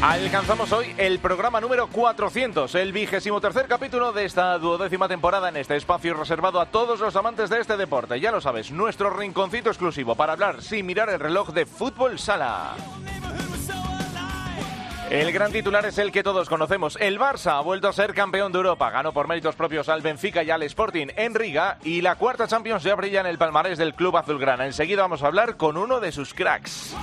[0.00, 5.56] Alcanzamos hoy el programa número 400, el vigésimo tercer capítulo de esta duodécima temporada en
[5.56, 8.20] este espacio reservado a todos los amantes de este deporte.
[8.20, 12.76] Ya lo sabes, nuestro rinconcito exclusivo para hablar sin mirar el reloj de fútbol sala.
[15.10, 16.96] El gran titular es el que todos conocemos.
[17.00, 18.90] El Barça ha vuelto a ser campeón de Europa.
[18.90, 21.78] Ganó por méritos propios al Benfica y al Sporting en Riga.
[21.82, 24.66] Y la cuarta Champions ya brilla en el palmarés del club azulgrana.
[24.66, 26.94] Enseguida vamos a hablar con uno de sus cracks.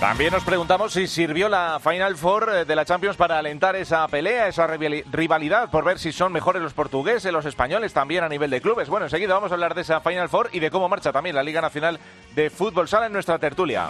[0.00, 4.06] También nos preguntamos si sirvió la Final Four eh, de la Champions para alentar esa
[4.08, 8.50] pelea, esa rivalidad, por ver si son mejores los portugueses, los españoles, también a nivel
[8.50, 8.90] de clubes.
[8.90, 11.42] Bueno, enseguida vamos a hablar de esa Final Four y de cómo marcha también la
[11.42, 11.98] Liga Nacional
[12.34, 13.88] de Fútbol Sala en nuestra tertulia.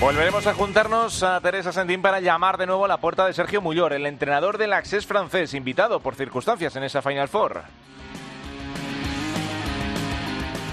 [0.00, 3.60] Volveremos a juntarnos a Teresa Sentín para llamar de nuevo a la puerta de Sergio
[3.60, 7.62] Mullor, el entrenador del Access francés, invitado por circunstancias en esa Final Four.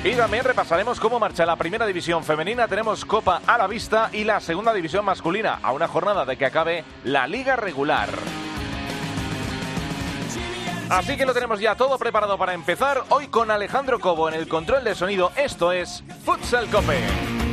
[0.08, 2.66] Y también repasaremos cómo marcha la primera división femenina.
[2.66, 6.46] Tenemos Copa a la vista y la segunda división masculina a una jornada de que
[6.46, 8.08] acabe la liga regular.
[10.90, 13.04] Así que lo tenemos ya todo preparado para empezar.
[13.10, 15.34] Hoy con Alejandro Cobo en el control de sonido.
[15.36, 17.47] Esto es Futsal Cope.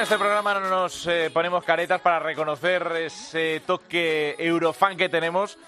[0.00, 5.58] En este programa no nos eh, ponemos caretas para reconocer ese toque eurofan que tenemos.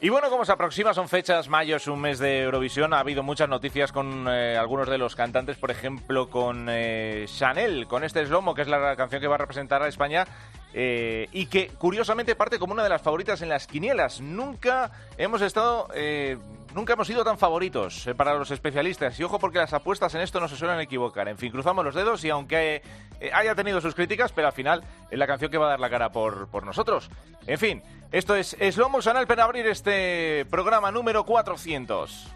[0.00, 3.24] Y bueno, como se aproxima, son fechas, mayo es un mes de Eurovisión, ha habido
[3.24, 8.24] muchas noticias con eh, algunos de los cantantes, por ejemplo con eh, Chanel, con este
[8.24, 10.24] Slomo, que es la canción que va a representar a España
[10.72, 14.20] eh, y que curiosamente parte como una de las favoritas en las quinielas.
[14.20, 16.38] Nunca hemos estado, eh,
[16.74, 19.18] nunca hemos sido tan favoritos eh, para los especialistas.
[19.18, 21.28] Y ojo porque las apuestas en esto no se suelen equivocar.
[21.28, 22.82] En fin, cruzamos los dedos y aunque
[23.32, 25.90] haya tenido sus críticas, pero al final es la canción que va a dar la
[25.90, 27.10] cara por, por nosotros.
[27.46, 27.82] En fin,
[28.12, 32.28] esto es Slow Sanal para abrir este programa número 400.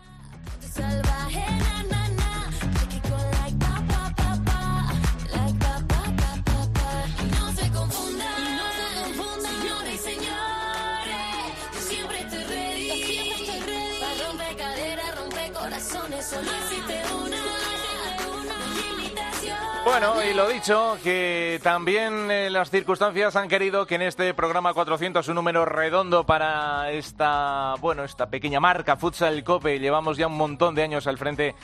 [19.85, 24.73] Bueno, y lo dicho, que también eh, las circunstancias han querido que en este programa
[24.73, 30.39] 400, un número redondo para esta, bueno, esta pequeña marca Futsal Cope, llevamos ya un
[30.39, 31.55] montón de años al frente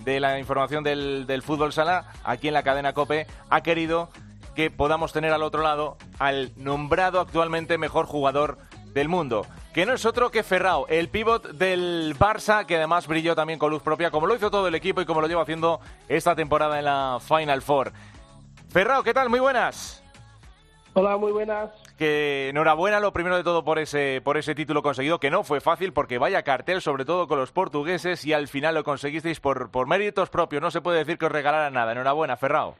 [0.00, 4.10] de la información del, del fútbol sala, aquí en la cadena Cope, ha querido
[4.54, 8.58] que podamos tener al otro lado al nombrado actualmente mejor jugador
[8.92, 13.36] del mundo que no es otro que Ferrao, el pívot del Barça, que además brilló
[13.36, 15.80] también con luz propia, como lo hizo todo el equipo y como lo lleva haciendo
[16.08, 17.92] esta temporada en la Final Four.
[18.68, 19.28] Ferrao, ¿qué tal?
[19.30, 20.02] Muy buenas.
[20.92, 21.70] Hola, muy buenas.
[21.96, 25.60] Que enhorabuena lo primero de todo por ese, por ese título conseguido, que no fue
[25.60, 29.70] fácil porque vaya cartel, sobre todo con los portugueses, y al final lo conseguisteis por,
[29.70, 30.62] por méritos propios.
[30.62, 31.92] No se puede decir que os regalara nada.
[31.92, 32.76] Enhorabuena, Ferrao.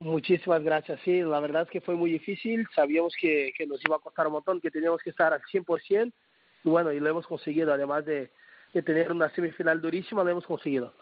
[0.00, 0.98] Muchísimas gracias.
[1.04, 2.66] Sí, la verdad es que fue muy difícil.
[2.74, 6.12] Sabíamos que, que nos iba a costar un montón, que teníamos que estar al 100%.
[6.64, 7.72] Y bueno, y lo hemos conseguido.
[7.72, 8.30] Además de,
[8.72, 10.94] de tener una semifinal durísima, lo hemos conseguido.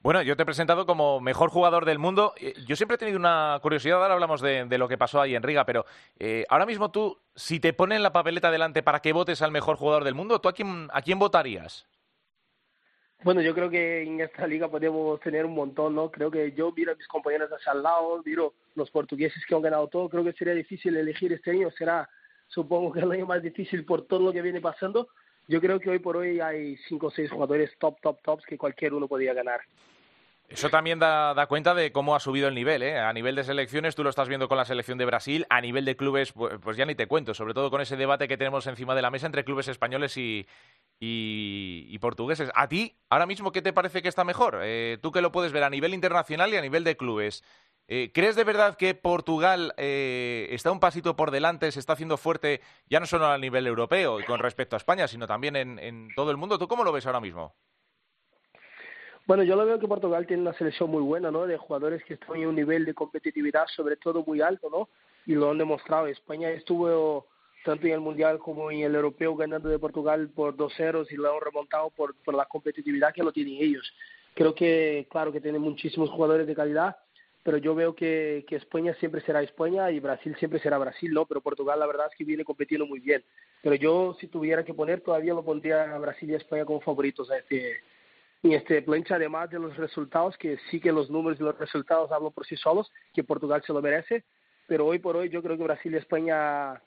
[0.00, 2.34] Bueno, yo te he presentado como mejor jugador del mundo.
[2.36, 5.34] Eh, yo siempre he tenido una curiosidad, ahora hablamos de, de lo que pasó ahí
[5.34, 5.84] en Riga, pero
[6.18, 9.76] eh, ahora mismo tú, si te ponen la papeleta delante para que votes al mejor
[9.76, 11.86] jugador del mundo, ¿tú a quién, a quién votarías?
[13.22, 16.10] Bueno, yo creo que en esta liga podemos tener un montón, ¿no?
[16.10, 19.62] Creo que yo miro a mis compañeros hacia al lado, miro los portugueses que han
[19.62, 22.08] ganado todo, creo que sería difícil elegir este año, será
[22.48, 25.08] supongo que el año más difícil por todo lo que viene pasando.
[25.48, 28.58] Yo creo que hoy por hoy hay cinco o seis jugadores top, top, tops que
[28.58, 29.60] cualquier uno podría ganar.
[30.48, 32.98] Eso también da, da, cuenta de cómo ha subido el nivel, ¿eh?
[32.98, 35.84] A nivel de selecciones, tú lo estás viendo con la selección de Brasil, a nivel
[35.84, 38.66] de clubes, pues, pues ya ni te cuento, sobre todo con ese debate que tenemos
[38.66, 40.46] encima de la mesa entre clubes españoles y,
[41.00, 42.50] y, portugueses.
[42.54, 44.60] ¿A ti, ahora mismo, qué te parece que está mejor?
[44.62, 47.42] Eh, tú que lo puedes ver a nivel internacional y a nivel de clubes.
[47.88, 52.16] Eh, ¿Crees de verdad que Portugal eh, está un pasito por delante, se está haciendo
[52.16, 52.60] fuerte,
[52.90, 56.32] ya no solo a nivel europeo y con respecto a España, sino también en, todo
[56.32, 56.58] el mundo?
[56.58, 57.54] ¿Tú cómo lo ves ahora mismo?
[59.26, 61.48] Bueno, yo lo veo que Portugal tiene una selección muy buena, ¿no?
[61.48, 64.88] De jugadores que están en un nivel de competitividad sobre todo muy alto, ¿no?
[65.26, 66.06] Y lo han demostrado.
[66.06, 67.26] España estuvo
[67.64, 71.16] tanto en el Mundial como en el Europeo ganando de Portugal por dos ceros y
[71.16, 73.92] lo han remontado por, por la competitividad que lo tienen ellos.
[74.34, 76.96] Creo que, claro, que tienen muchísimos jugadores de calidad,
[77.42, 81.26] pero yo veo que, que España siempre será España y Brasil siempre será Brasil, ¿no?
[81.26, 83.24] Pero Portugal la verdad es que viene compitiendo muy bien.
[83.60, 86.80] Pero yo si tuviera que poner todavía lo pondría a Brasil y a España como
[86.80, 87.82] favoritos a este,
[88.46, 92.10] en este plancha, además de los resultados, que sí que los números y los resultados
[92.12, 94.24] hablan por sí solos, que Portugal se lo merece,
[94.66, 96.80] pero hoy por hoy yo creo que Brasil y España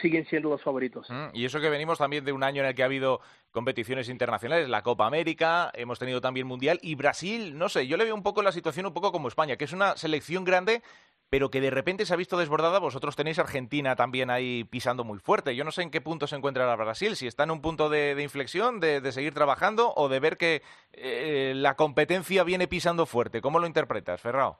[0.00, 1.08] siguen siendo los favoritos.
[1.10, 4.08] Mm, y eso que venimos también de un año en el que ha habido competiciones
[4.08, 8.14] internacionales, la Copa América, hemos tenido también Mundial y Brasil, no sé, yo le veo
[8.14, 10.82] un poco la situación un poco como España, que es una selección grande,
[11.30, 12.78] pero que de repente se ha visto desbordada.
[12.78, 15.54] Vosotros tenéis Argentina también ahí pisando muy fuerte.
[15.54, 18.16] Yo no sé en qué punto se encuentra Brasil, si está en un punto de,
[18.22, 20.62] inflexión, de, seguir trabajando o de ver que
[20.92, 23.40] eh, la competencia viene pisando fuerte.
[23.40, 24.58] ¿Cómo lo interpretas, Ferrao?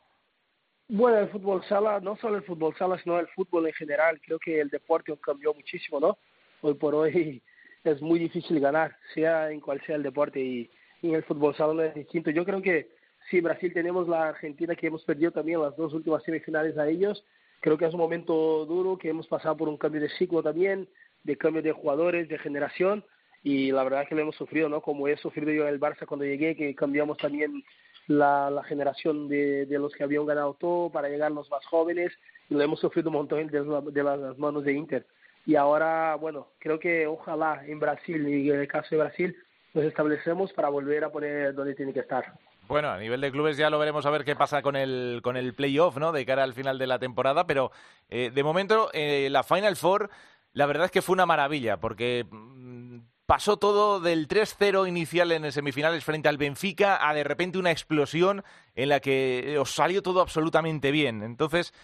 [0.91, 4.19] Bueno, el fútbol sala, no solo el fútbol sala, sino el fútbol en general.
[4.25, 6.17] Creo que el deporte cambió muchísimo, ¿no?
[6.63, 7.43] Hoy por hoy
[7.85, 10.71] es muy difícil ganar, sea en cual sea el deporte, y,
[11.03, 12.31] en el fútbol sala no es distinto.
[12.31, 12.89] Yo creo que
[13.31, 17.23] sí, Brasil tenemos la Argentina que hemos perdido también las dos últimas semifinales a ellos.
[17.61, 20.89] Creo que es un momento duro, que hemos pasado por un cambio de ciclo también,
[21.23, 23.05] de cambio de jugadores, de generación,
[23.43, 24.81] y la verdad que lo hemos sufrido, ¿no?
[24.81, 27.63] Como he sufrido yo en el Barça cuando llegué, que cambiamos también
[28.09, 32.13] la, la generación de, de, los que habían ganado todo para llegar los más jóvenes
[32.51, 33.63] y lo hemos sufrido un montón de,
[33.93, 35.07] de las manos de Inter.
[35.47, 39.37] Y ahora, bueno, creo que ojalá en Brasil y en el caso de Brasil
[39.75, 42.33] nos establecemos para volver a poner donde tiene que estar.
[42.67, 45.37] Bueno, a nivel de clubes ya lo veremos a ver qué pasa con el, con
[45.39, 46.13] el playoff, ¿no?
[46.13, 47.71] De cara al final de la temporada, pero
[48.11, 50.11] eh, de momento eh, la Final Four,
[50.53, 55.53] la verdad es que fue una maravilla, porque mm, pasó todo del 3-0 inicial en
[55.53, 58.43] semifinales frente al Benfica a de repente una explosión
[58.75, 61.23] en la que os salió todo absolutamente bien.
[61.23, 61.75] Entonces,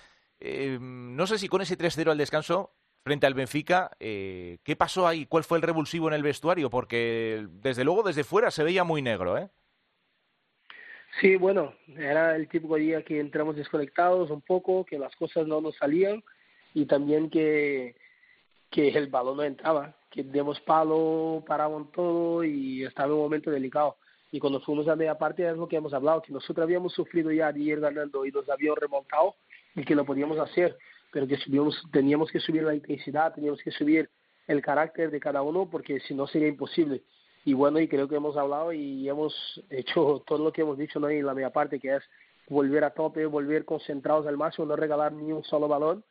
[0.40, 5.06] eh, no sé si con ese 3-0 al descanso frente al Benfica, eh, ¿qué pasó
[5.06, 5.26] ahí?
[5.26, 6.70] ¿Cuál fue el revulsivo en el vestuario?
[6.70, 9.50] Porque desde luego desde fuera se veía muy negro, ¿eh?
[11.20, 15.60] Sí, bueno, era el típico día que entramos desconectados un poco, que las cosas no
[15.60, 16.24] nos salían
[16.72, 17.96] y también que,
[18.74, 23.48] que el balón no entraba que demos palo, paraban todo y estaba en un momento
[23.48, 23.98] delicado.
[24.32, 27.30] Y cuando fuimos a media parte es lo que hemos hablado, que nosotros habíamos sufrido
[27.30, 29.36] ya de ir ganando y nos habíamos remontado
[29.76, 30.76] y que lo podíamos hacer,
[31.12, 34.10] pero que subíamos, teníamos que subir la intensidad, teníamos que subir
[34.48, 37.02] el carácter de cada uno porque si no sería imposible.
[37.44, 40.98] Y bueno, y creo que hemos hablado y hemos hecho todo lo que hemos dicho
[40.98, 41.08] ¿no?
[41.08, 42.02] en la media parte, que es
[42.48, 46.02] volver a tope, volver concentrados al máximo, no regalar ni un solo balón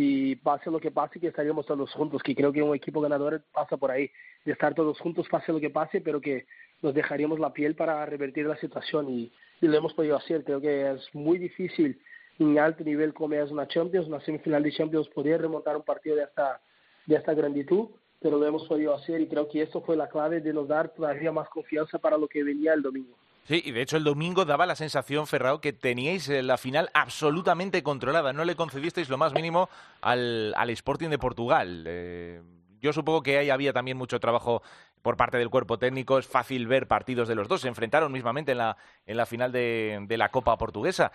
[0.00, 3.42] y pase lo que pase, que estaríamos todos juntos, que creo que un equipo ganador
[3.52, 4.08] pasa por ahí,
[4.44, 6.46] de estar todos juntos, pase lo que pase, pero que
[6.82, 10.44] nos dejaríamos la piel para revertir la situación y, lo hemos podido hacer.
[10.44, 12.00] Creo que es muy difícil
[12.38, 16.14] en alto nivel como es una Champions, una semifinal de Champions, poder remontar un partido
[16.14, 16.60] de esta,
[17.06, 17.88] de esta granditud,
[18.20, 20.90] pero lo hemos podido hacer y creo que esto fue la clave de nos dar
[20.90, 23.16] todavía más confianza para lo que venía el domingo.
[23.48, 26.90] Sí, y de hecho el domingo daba la sensación, Ferrao, que teníais eh, la final
[26.92, 28.34] absolutamente controlada.
[28.34, 29.70] No le concedisteis lo más mínimo
[30.02, 31.84] al, al Sporting de Portugal.
[31.86, 32.42] Eh,
[32.82, 34.62] yo supongo que ahí había también mucho trabajo
[35.00, 36.18] por parte del cuerpo técnico.
[36.18, 37.62] Es fácil ver partidos de los dos.
[37.62, 38.76] Se enfrentaron mismamente en la,
[39.06, 41.10] en la final de, de la Copa Portuguesa.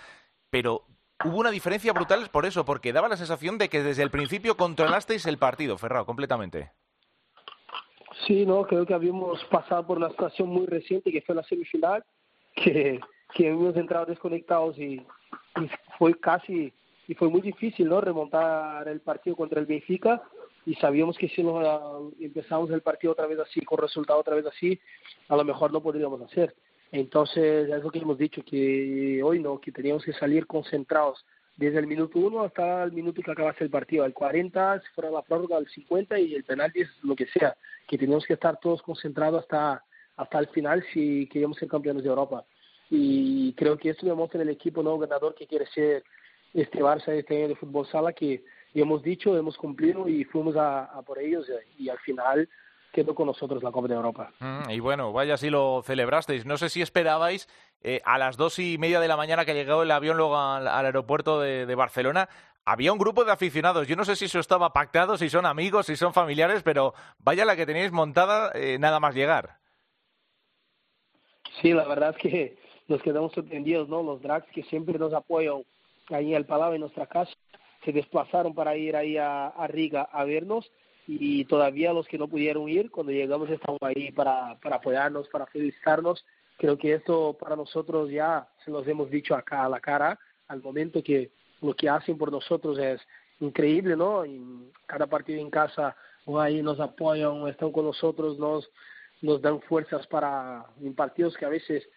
[0.49, 0.87] Pero
[1.25, 4.57] hubo una diferencia brutal por eso, porque daba la sensación de que desde el principio
[4.57, 6.71] controlasteis el partido, Ferrao, completamente.
[8.25, 12.03] Sí, no, creo que habíamos pasado por una situación muy reciente que fue la semifinal
[12.63, 12.99] que,
[13.33, 15.05] que hemos entrado desconectados y,
[15.97, 16.73] fue casi
[17.07, 20.23] y fue muy difícil no remontar el partido contra el Benfica
[20.65, 24.45] y sabíamos que si no empezamos el partido otra vez así con resultado otra vez
[24.45, 24.79] así
[25.27, 26.55] a lo mejor no podríamos hacer.
[26.91, 31.79] Entonces es lo que hemos dicho que hoy no que teníamos que salir concentrados desde
[31.79, 35.21] el minuto uno hasta el minuto que acabase el partido, al 40, si fuera la
[35.21, 37.55] prórroga, al 50 y el penalti es lo que sea,
[37.87, 39.83] que teníamos que estar todos concentrados hasta
[40.17, 42.45] hasta el final si queríamos ser campeones de Europa.
[42.89, 46.03] Y creo que esto demuestra el equipo no ganador que quiere ser
[46.53, 48.43] este Barça este año de fútbol sala que
[48.73, 51.45] hemos dicho, hemos cumplido y fuimos a, por ellos
[51.77, 52.47] y, al final
[52.91, 54.31] quedó con nosotros la Copa de Europa.
[54.39, 56.45] Mm, y bueno, vaya si lo celebrasteis.
[56.45, 57.49] No sé si esperabais
[57.81, 60.67] eh, a las dos y media de la mañana que llegó el avión luego al,
[60.67, 62.29] aeropuerto de, Barcelona.
[62.65, 63.87] Había un grupo de aficionados.
[63.87, 67.45] Yo no sé si eso estaba pactado, si son amigos, si son familiares, pero vaya
[67.45, 69.57] la que tenéis montada eh, nada más llegar.
[71.61, 72.57] Sí, la verdad es que
[72.87, 74.03] nos quedamos sorprendidos, ¿no?
[74.03, 75.63] Los drags que siempre nos apoyan
[76.09, 77.31] ahí en el Palau, en nuestra casa,
[77.85, 80.69] se desplazaron para ir ahí a, Riga a vernos
[81.07, 85.45] y todavía los que no pudieron ir, cuando llegamos estamos ahí para, para apoyarnos, para
[85.47, 86.25] felicitarnos.
[86.57, 90.17] Creo que esto para nosotros ya se los hemos dicho acá a la cara,
[90.47, 91.31] al momento que
[91.61, 93.01] lo que hacen por nosotros es
[93.39, 94.23] increíble, ¿no?
[94.23, 95.95] En cada partido en casa
[96.25, 98.69] o ahí nos apoyan, están con nosotros, nos,
[99.23, 101.87] nos dan fuerzas para en partidos que a veces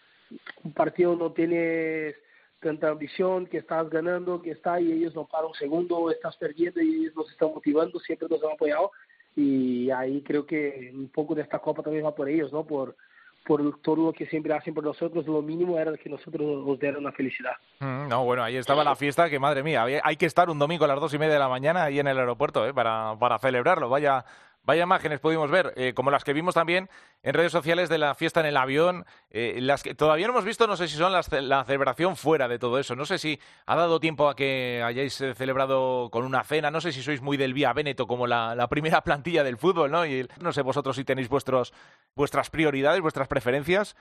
[0.65, 2.15] un partido no tiene
[2.61, 6.81] tanta ambición, que estás ganando, que está y ellos no paran un segundo, estás perdiendo
[6.81, 8.93] y ellos nos están motivando, siempre nos han apoyado
[9.35, 12.65] y ahí creo que un poco de esta copa también va por ellos, ¿no?
[12.65, 12.97] Por,
[13.45, 17.05] por todo lo que siempre hacen por nosotros, lo mínimo era que nosotros nos dieran
[17.05, 17.53] la felicidad.
[17.81, 20.85] Mm, no, bueno, ahí estaba la fiesta, que madre mía, hay que estar un domingo
[20.85, 22.73] a las dos y media de la mañana ahí en el aeropuerto ¿eh?
[22.73, 23.89] para, para celebrarlo.
[23.89, 24.25] Vaya,
[24.67, 26.91] Vaya imágenes pudimos ver, eh, como las que vimos también
[27.23, 30.45] en redes sociales de la fiesta en el avión, eh, las que todavía no hemos
[30.45, 33.39] visto, no sé si son las, la celebración fuera de todo eso, no sé si
[33.65, 37.23] ha dado tiempo a que hayáis eh, celebrado con una cena, no sé si sois
[37.23, 40.05] muy del Vía Veneto como la, primera plantilla del fútbol, ¿no?
[40.05, 41.73] Y no sé vosotros si tenéis vuestros,
[42.17, 43.95] vuestras prioridades, vuestras preferencias,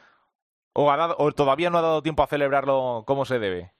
[0.73, 3.71] o todavía no ha dado tiempo a celebrarlo como se debe.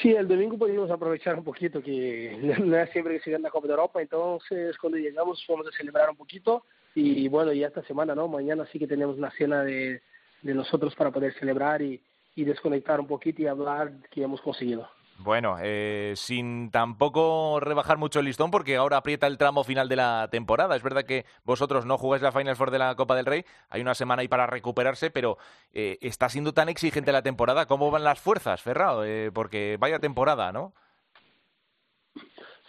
[0.00, 3.50] Sí, el domingo pudimos aprovechar un poquito, que no es siempre que se gana la
[3.50, 7.82] Copa de Europa, entonces cuando llegamos vamos a celebrar un poquito y bueno, ya esta
[7.84, 8.28] semana, ¿no?
[8.28, 10.02] Mañana sí que tenemos una cena de,
[10.42, 12.02] de nosotros para poder celebrar y,
[12.34, 14.88] y desconectar un poquito y hablar que hemos conseguido.
[15.18, 19.96] Bueno, eh, sin tampoco rebajar mucho el listón, porque ahora aprieta el tramo final de
[19.96, 20.74] la temporada.
[20.74, 23.80] Es verdad que vosotros no jugáis la Final Four de la Copa del Rey, hay
[23.80, 25.38] una semana ahí para recuperarse, pero
[25.72, 27.66] eh, está siendo tan exigente la temporada.
[27.66, 29.04] ¿Cómo van las fuerzas, Ferrao?
[29.04, 30.72] Eh, porque vaya temporada, ¿no?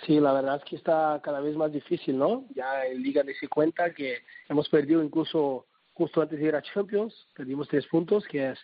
[0.06, 2.46] Sí, la verdad es que está cada vez más difícil, ¿no?
[2.54, 7.14] Ya en Liga se cuenta que hemos perdido incluso justo antes de ir a Champions,
[7.36, 8.60] perdimos tres puntos, que es,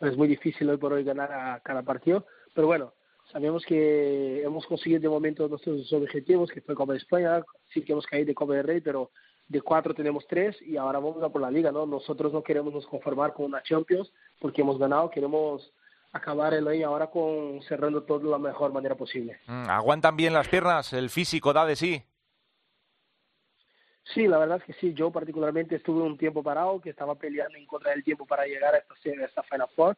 [0.00, 2.26] es muy difícil hoy por hoy ganar a cada partido.
[2.54, 2.92] Pero bueno,
[3.32, 7.92] Sabemos que hemos conseguido de momento nuestros objetivos, que fue Copa de España, sí que
[7.92, 9.10] hemos caído de Copa del Rey, pero
[9.48, 11.86] de cuatro tenemos tres y ahora vamos a por la liga, ¿no?
[11.86, 15.72] Nosotros no queremos nos conformar con una Champions porque hemos ganado, queremos
[16.12, 19.40] acabar el año ahora con cerrando todo de la mejor manera posible.
[19.46, 20.92] Mm, ¿Aguantan bien las piernas?
[20.92, 22.02] ¿El físico da de sí?
[24.12, 24.92] Sí, la verdad es que sí.
[24.92, 28.74] Yo particularmente estuve un tiempo parado, que estaba peleando en contra del tiempo para llegar
[28.74, 29.96] a esta, a esta Final Four.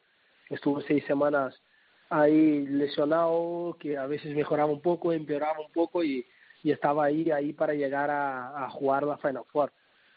[0.51, 1.61] Estuve seis semanas
[2.23, 6.25] ahí lesionado, que a veces mejoraba un poco, empeoraba un poco y,
[6.63, 9.73] y estaba ahí, ahí para llegar a, a jugar la Final Four.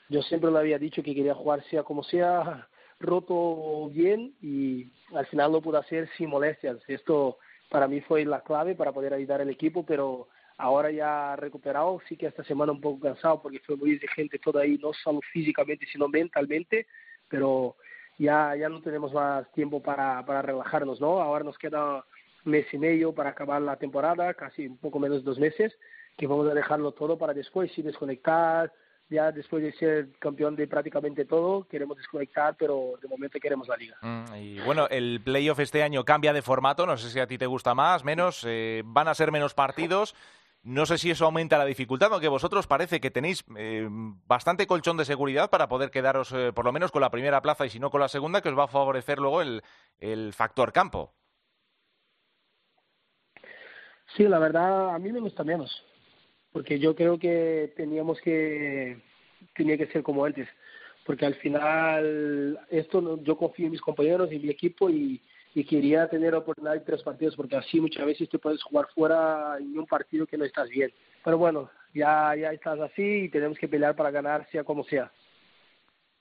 [0.09, 2.67] Yo siempre le había dicho que quería jugar sea como sea,
[2.99, 6.77] roto bien y al final lo pude hacer sin molestias.
[6.87, 7.37] Esto
[7.69, 10.27] para mí fue la clave para poder ayudar al equipo, pero
[10.57, 14.59] ahora ya recuperado, sí que esta semana un poco cansado porque fue muy exigente todo
[14.59, 16.87] ahí, no solo físicamente, sino mentalmente,
[17.27, 17.75] pero
[18.17, 21.21] ya, ya no tenemos más tiempo para, para relajarnos, ¿no?
[21.21, 22.03] Ahora nos queda
[22.45, 25.77] un mes y medio para acabar la temporada, casi un poco menos de dos meses,
[26.17, 28.71] que vamos a dejarlo todo para después, y desconectar,
[29.09, 33.77] ya después de ser campeón de prácticamente todo, queremos desconectar, pero de momento queremos la
[33.77, 33.97] liga.
[34.01, 37.37] Mm, y bueno, el playoff este año cambia de formato, no sé si a ti
[37.37, 40.13] te gusta más, menos, eh, van a ser menos partidos.
[40.67, 44.97] No sé si eso aumenta la dificultad, aunque vosotros parece que tenéis eh, bastante colchón
[44.97, 47.79] de seguridad para poder quedaros eh, por lo menos con la primera plaza y si
[47.79, 49.61] no con la segunda, que os va a favorecer luego el,
[49.97, 51.13] el factor campo.
[54.17, 55.71] Sí, la verdad a mí me gusta menos,
[56.51, 59.01] porque yo creo que teníamos que
[59.55, 60.49] tenía que ser como antes,
[61.05, 65.21] porque al final esto yo confío en mis compañeros y mi equipo y
[65.57, 69.57] y quería tener oportunidad de tres partidos porque así muchas veces te puedes jugar fuera
[69.57, 70.93] en un partido que no estás bien.
[71.25, 75.11] Pero bueno, ya, ya estás así y tenemos que pelear para ganar sea como sea.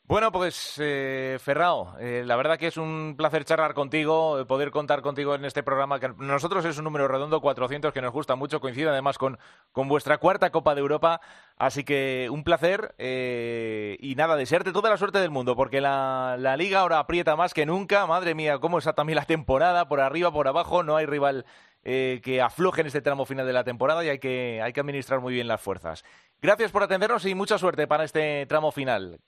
[0.09, 4.71] Bueno, pues eh, Ferrao, eh, la verdad que es un placer charlar contigo, eh, poder
[4.71, 8.37] contar contigo en este programa, que nosotros es un número redondo, 400, que nos gusta
[8.37, 9.37] mucho, coincide además con,
[9.73, 11.21] con vuestra cuarta Copa de Europa,
[11.57, 16.37] así que un placer eh, y nada, desearte toda la suerte del mundo, porque la,
[16.39, 19.99] la, liga ahora aprieta más que nunca, madre mía, cómo está también la temporada, por
[19.99, 21.45] arriba, por abajo, no hay rival
[21.83, 25.21] que afloje en este tramo final de la temporada y hay que, hay que administrar
[25.21, 26.05] muy bien las fuerzas.
[26.43, 29.21] Gracias por atendernos y mucha suerte para este tramo final.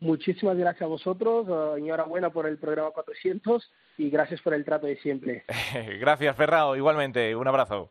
[0.00, 4.86] Muchísimas gracias a vosotros, uh, enhorabuena por el programa 400 y gracias por el trato
[4.86, 5.44] de siempre.
[6.00, 7.90] gracias, Ferrao, igualmente, un abrazo.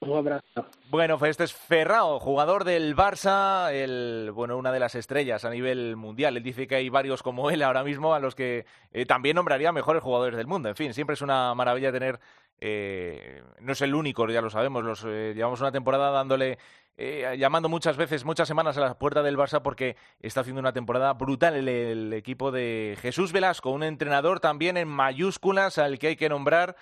[0.00, 0.66] Un abrazo.
[0.90, 5.50] Bueno, pues este es Ferrao, jugador del Barça, el, bueno, una de las estrellas a
[5.50, 6.36] nivel mundial.
[6.36, 9.72] Él dice que hay varios como él ahora mismo a los que eh, también nombraría
[9.72, 10.68] mejores jugadores del mundo.
[10.68, 12.20] En fin, siempre es una maravilla tener,
[12.60, 16.58] eh, no es el único, ya lo sabemos, eh, llevamos una temporada dándole
[16.96, 20.72] eh, llamando muchas veces, muchas semanas a la puerta del Barça porque está haciendo una
[20.72, 26.16] temporada brutal el, equipo de Jesús Velasco, un entrenador también en mayúsculas al que hay
[26.16, 26.76] que nombrar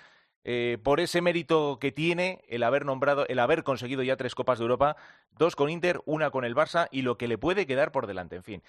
[0.83, 4.65] por ese mérito que tiene el haber nombrado, el haber conseguido ya tres Copas de
[4.65, 4.95] Europa,
[5.31, 8.35] dos con Inter, una con el Barça y lo que le puede quedar por delante.
[8.35, 8.63] En fin.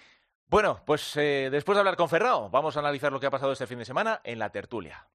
[0.49, 3.67] Bueno, pues después de hablar con Ferrao, vamos a analizar lo que ha pasado este
[3.67, 5.07] fin de semana en la tertulia.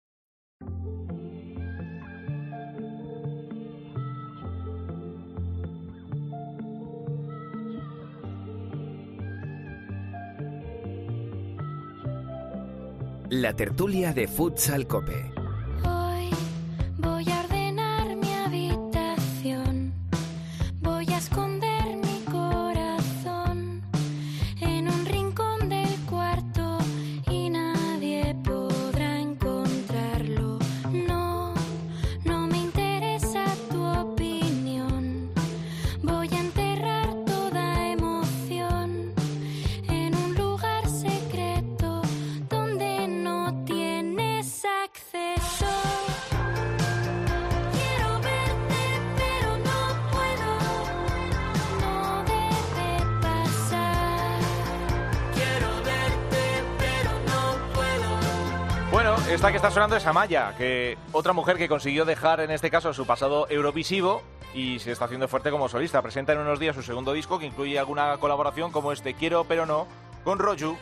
[13.34, 15.31] La tertulia de Futsal Cope.
[59.34, 62.94] Esta que está sonando es Amaya, que otra mujer que consiguió dejar en este caso
[62.94, 64.22] su pasado eurovisivo
[64.54, 66.02] y se está haciendo fuerte como solista.
[66.02, 69.66] Presenta en unos días su segundo disco que incluye alguna colaboración como este Quiero pero
[69.66, 69.88] no
[70.26, 70.76] con Roju.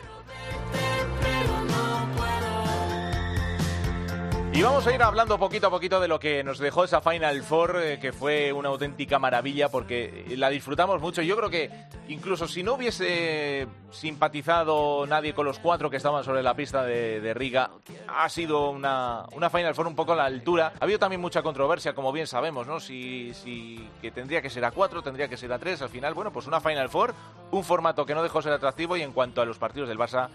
[4.52, 7.44] Y vamos a ir hablando poquito a poquito de lo que nos dejó esa Final
[7.44, 11.22] Four, eh, que fue una auténtica maravilla porque la disfrutamos mucho.
[11.22, 11.70] Yo creo que
[12.08, 17.32] incluso si no hubiese simpatizado nadie con los cuatro que estaban sobre la pista de,
[17.32, 17.70] Riga,
[18.08, 20.72] ha sido una, una, Final Four un poco a la altura.
[20.80, 22.80] Ha habido también mucha controversia, como bien sabemos, ¿no?
[22.80, 25.80] Si, si que tendría que ser a cuatro, tendría que ser a tres.
[25.80, 27.14] Al final, bueno, pues una Final Four,
[27.52, 30.28] un formato que no dejó ser atractivo y en cuanto a los partidos del Barça,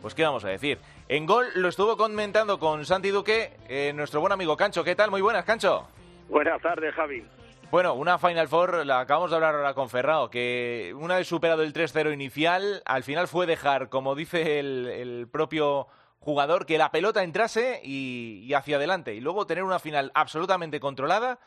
[0.00, 0.78] pues qué vamos a decir.
[1.08, 4.84] En gol lo estuvo comentando con Santi Duque, eh, nuestro buen amigo Cancho.
[4.84, 5.10] ¿Qué tal?
[5.10, 5.88] Muy buenas, Cancho.
[6.28, 7.24] Buenas tardes, Javi.
[7.70, 11.62] Bueno, una Final Four, la acabamos de hablar ahora con Ferrao, que una vez superado
[11.62, 15.86] el 3-0 inicial, al final fue dejar, como dice el, propio
[16.18, 19.14] jugador, que la pelota entrase y, hacia adelante.
[19.14, 21.38] Y luego tener una final absolutamente controlada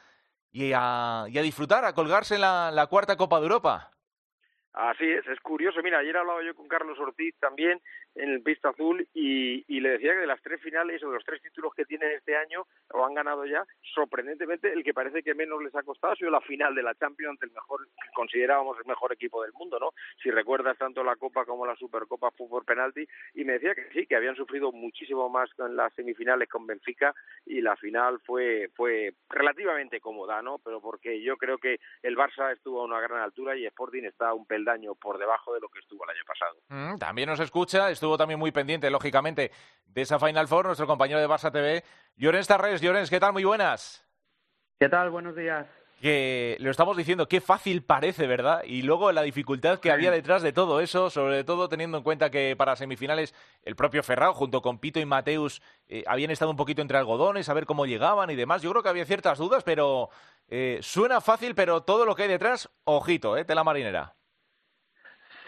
[0.52, 3.93] y a, disfrutar, a colgarse en la cuarta Copa de Europa.
[4.74, 5.82] Así es, es curioso.
[5.84, 7.80] Mira, ayer hablaba yo con Carlos Ortiz también
[8.16, 11.16] en el Pista Azul y, y, le decía que de las tres finales o de
[11.16, 15.24] los tres títulos que tienen este año o han ganado ya, sorprendentemente el que parece
[15.24, 18.78] que menos les ha costado ha sido la final de la Champions el mejor, considerábamos
[18.80, 19.92] el mejor equipo del mundo, ¿no?
[20.22, 24.06] Si recuerdas tanto la Copa como la Supercopa por penalti y me decía que sí,
[24.06, 27.14] que habían sufrido muchísimo más en las semifinales con Benfica
[27.46, 30.60] y la final fue fue relativamente cómoda, ¿no?
[30.60, 34.34] Pero porque yo creo que el Barça estuvo a una gran altura y Sporting está
[34.34, 36.56] un peldaño por debajo de lo que estuvo el año pasado.
[36.70, 39.52] Mm, también nos escucha, estuvo también muy pendiente, lógicamente,
[39.86, 41.84] de esa Final Four, nuestro compañero de Barça TV,
[42.16, 42.82] Llorens Tarres.
[42.82, 43.34] Llorens, ¿qué tal?
[43.34, 44.06] Muy buenas.
[44.80, 45.10] ¿Qué tal?
[45.10, 45.68] Buenos días.
[46.02, 48.64] Que lo estamos diciendo, qué fácil parece, ¿verdad?
[48.66, 52.30] Y luego la dificultad que había detrás de todo eso, sobre todo teniendo en cuenta
[52.30, 56.58] que para semifinales el propio Ferrao, junto con Pito y Mateus, eh, habían estado un
[56.58, 58.62] poquito entre algodones, a ver cómo llegaban y demás.
[58.62, 60.10] Yo creo que había ciertas dudas, pero
[60.50, 63.46] eh, suena fácil, pero todo lo que hay detrás, ojito, ¿eh?
[63.46, 64.14] Tela marinera.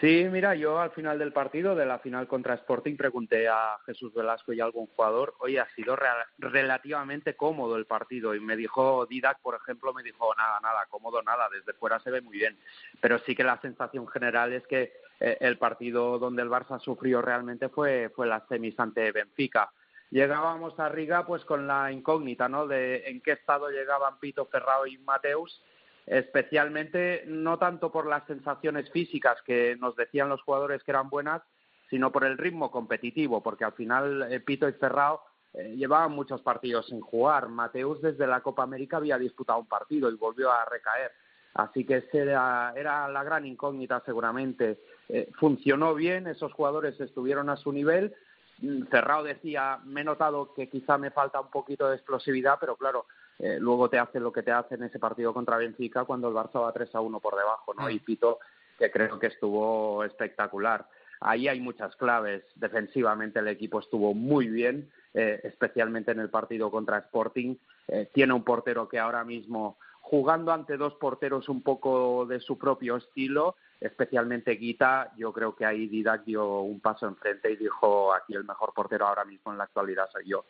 [0.00, 4.12] Sí, mira, yo al final del partido, de la final contra Sporting, pregunté a Jesús
[4.12, 5.96] Velasco y a algún jugador, oye, ha sido
[6.38, 8.34] relativamente cómodo el partido.
[8.34, 12.10] Y me dijo, Didac, por ejemplo, me dijo, nada, nada, cómodo, nada, desde fuera se
[12.10, 12.58] ve muy bien.
[13.00, 17.22] Pero sí que la sensación general es que eh, el partido donde el Barça sufrió
[17.22, 19.72] realmente fue, fue la semis ante Benfica.
[20.10, 24.86] Llegábamos a Riga pues con la incógnita, ¿no?, de en qué estado llegaban Pito Ferrao
[24.86, 25.62] y Mateus
[26.06, 31.42] especialmente no tanto por las sensaciones físicas que nos decían los jugadores que eran buenas,
[31.90, 35.20] sino por el ritmo competitivo, porque al final eh, Pito y Ferrao
[35.54, 37.48] eh, llevaban muchos partidos sin jugar.
[37.48, 41.12] Mateus desde la Copa América había disputado un partido y volvió a recaer.
[41.54, 44.78] Así que era, era la gran incógnita seguramente.
[45.08, 48.14] Eh, funcionó bien, esos jugadores estuvieron a su nivel.
[48.58, 52.76] Mm, Ferrao decía, me he notado que quizá me falta un poquito de explosividad, pero
[52.76, 53.06] claro,
[53.38, 56.34] eh, luego te hace lo que te hace en ese partido contra Benfica cuando el
[56.34, 57.86] Barça va 3 a 1 por debajo, ¿no?
[57.86, 57.90] Mm.
[57.90, 58.38] Y Pito,
[58.78, 60.86] que creo que estuvo espectacular.
[61.20, 62.44] Ahí hay muchas claves.
[62.56, 67.56] Defensivamente el equipo estuvo muy bien, eh, especialmente en el partido contra Sporting.
[67.88, 72.58] Eh, tiene un portero que ahora mismo, jugando ante dos porteros un poco de su
[72.58, 78.14] propio estilo, especialmente Guita, yo creo que ahí Didac dio un paso enfrente y dijo
[78.14, 80.46] aquí el mejor portero ahora mismo en la actualidad soy yo.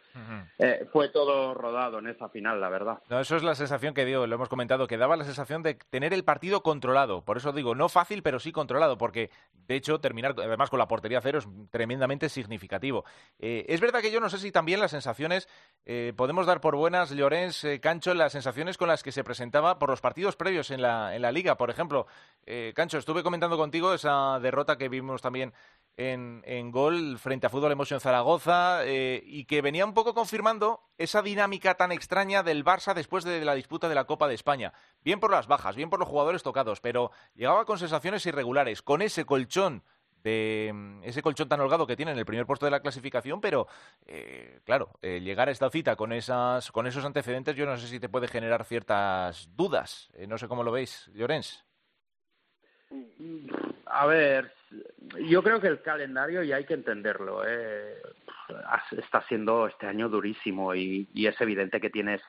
[0.58, 2.98] Eh, fue todo rodado en esa final, la verdad.
[3.08, 5.74] No, eso es la sensación que dio, lo hemos comentado, que daba la sensación de
[5.74, 7.24] tener el partido controlado.
[7.24, 10.88] Por eso digo, no fácil, pero sí controlado, porque de hecho terminar además con la
[10.88, 13.04] portería cero es tremendamente significativo.
[13.38, 15.48] Eh, es verdad que yo no sé si también las sensaciones
[15.84, 19.90] eh, podemos dar por buenas, Llorens, Cancho, las sensaciones con las que se presentaba por
[19.90, 21.56] los partidos previos en la, en la liga.
[21.56, 22.06] Por ejemplo,
[22.74, 25.54] Cancho, estuve comentando contigo esa derrota que vimos también
[25.96, 30.82] en, en gol frente a Fútbol Emotion Zaragoza eh, y que venía un poco confirmando
[30.98, 34.74] esa dinámica tan extraña del Barça después de la disputa de la Copa de España.
[35.02, 39.00] Bien por las bajas, bien por los jugadores tocados, pero llegaba con sensaciones irregulares, con
[39.00, 39.82] ese colchón
[40.22, 43.66] de ese colchón tan holgado que tiene en el primer puesto de la clasificación, pero
[44.04, 47.88] eh, claro, eh, llegar a esta cita con esas con esos antecedentes, yo no sé
[47.88, 50.10] si te puede generar ciertas dudas.
[50.28, 51.64] no sé cómo lo veis, Llorens.
[53.86, 54.52] A ver,
[55.28, 57.42] yo creo que el calendario y hay que entenderlo.
[57.46, 57.96] ¿eh?
[58.92, 62.20] Está siendo este año durísimo y, es evidente que tienes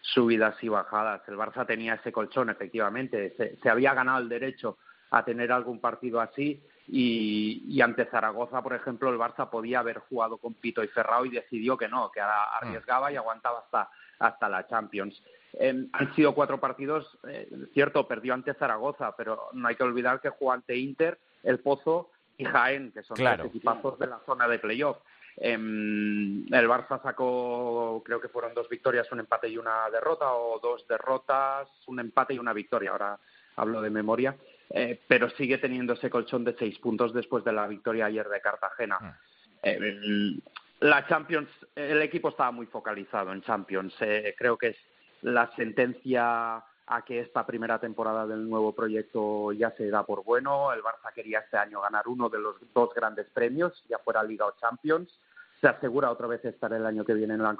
[0.00, 1.22] subidas y bajadas.
[1.28, 3.34] El Barça tenía ese colchón, efectivamente.
[3.62, 4.78] Se, había ganado el derecho
[5.10, 10.38] a tener algún partido así y, ante Zaragoza, por ejemplo, el Barça podía haber jugado
[10.38, 14.66] con Pito y Ferrao y decidió que no, que arriesgaba y aguantaba hasta, hasta la
[14.66, 15.22] Champions.
[15.54, 20.20] Eh, han sido cuatro partidos, eh, cierto, perdió ante Zaragoza, pero no hay que olvidar
[20.20, 24.46] que jugó ante Inter, El Pozo y Jaén, que son los equipazos de la zona
[24.48, 24.98] de playoff.
[25.38, 30.58] Em, el Barça sacó, creo que fueron dos victorias, un empate y una derrota, o
[30.58, 33.18] dos derrotas, un empate y una victoria, ahora
[33.56, 34.36] hablo de memoria,
[34.70, 38.40] eh, pero sigue teniendo ese colchón de seis puntos después de la victoria ayer de
[38.40, 38.98] Cartagena.
[39.00, 39.18] Ah.
[39.62, 40.38] Em,
[40.80, 43.94] la Champions, el equipo estaba muy focalizado en Champions.
[44.36, 44.76] creo que es
[45.22, 50.72] la sentencia a que esta primera temporada del nuevo proyecto ya se da por bueno.
[50.72, 54.46] El Barça quería este año ganar uno de los dos grandes premios, ya fuera Liga
[54.46, 55.12] o Champions.
[55.60, 57.56] Se asegura otra vez estar el año que viene en la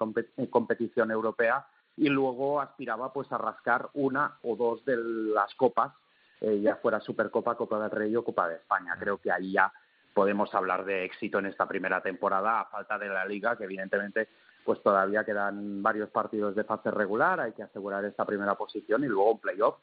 [0.51, 1.67] competición europea
[1.97, 5.93] y luego aspiraba pues a rascar una o dos de las copas,
[6.41, 8.95] eh, ya fuera Supercopa, Copa del Rey o Copa de España.
[8.99, 9.73] Creo que ahí ya
[10.13, 14.29] podemos hablar de éxito en esta primera temporada a falta de la Liga, que evidentemente
[14.67, 19.07] pues todavía quedan varios partidos de fase regular, hay que asegurar esta primera posición y
[19.07, 19.77] luego un playoff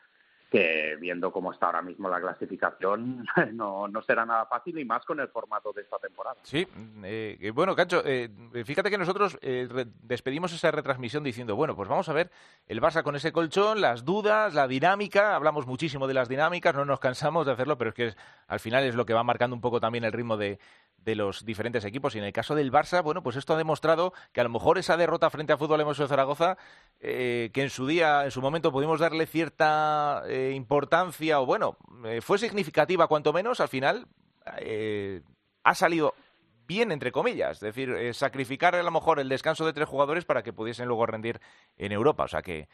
[0.54, 5.04] que viendo cómo está ahora mismo la clasificación no, no será nada fácil y más
[5.04, 6.38] con el formato de esta temporada.
[6.44, 6.68] Sí,
[7.04, 8.30] eh, bueno, Cancho, eh,
[8.64, 9.68] fíjate que nosotros eh,
[10.04, 12.30] despedimos esa retransmisión diciendo, bueno, pues vamos a ver
[12.68, 16.86] el Barça con ese colchón, las dudas, la dinámica, hablamos muchísimo de las dinámicas, no
[16.86, 18.14] nos cansamos de hacerlo, pero es que
[18.46, 20.60] al final es lo que va marcando un poco también el ritmo de,
[21.00, 22.14] de los diferentes equipos.
[22.14, 24.78] Y en el caso del Barça, bueno, pues esto ha demostrado que a lo mejor
[24.78, 26.58] esa derrota frente a Fútbol Emoso de Zaragoza,
[27.00, 32.38] que en su día, en su momento pudimos darle cierta importancia, o bueno, eh, fue
[32.38, 34.08] significativa cuanto menos, al final
[34.58, 35.22] eh,
[35.64, 36.14] ha salido
[36.68, 37.58] bien, entre comillas.
[37.58, 40.88] Es decir, eh, sacrificar a lo mejor el descanso de tres jugadores para que pudiesen
[40.88, 41.40] luego rendir
[41.78, 42.24] en Europa.
[42.24, 42.68] O sea que,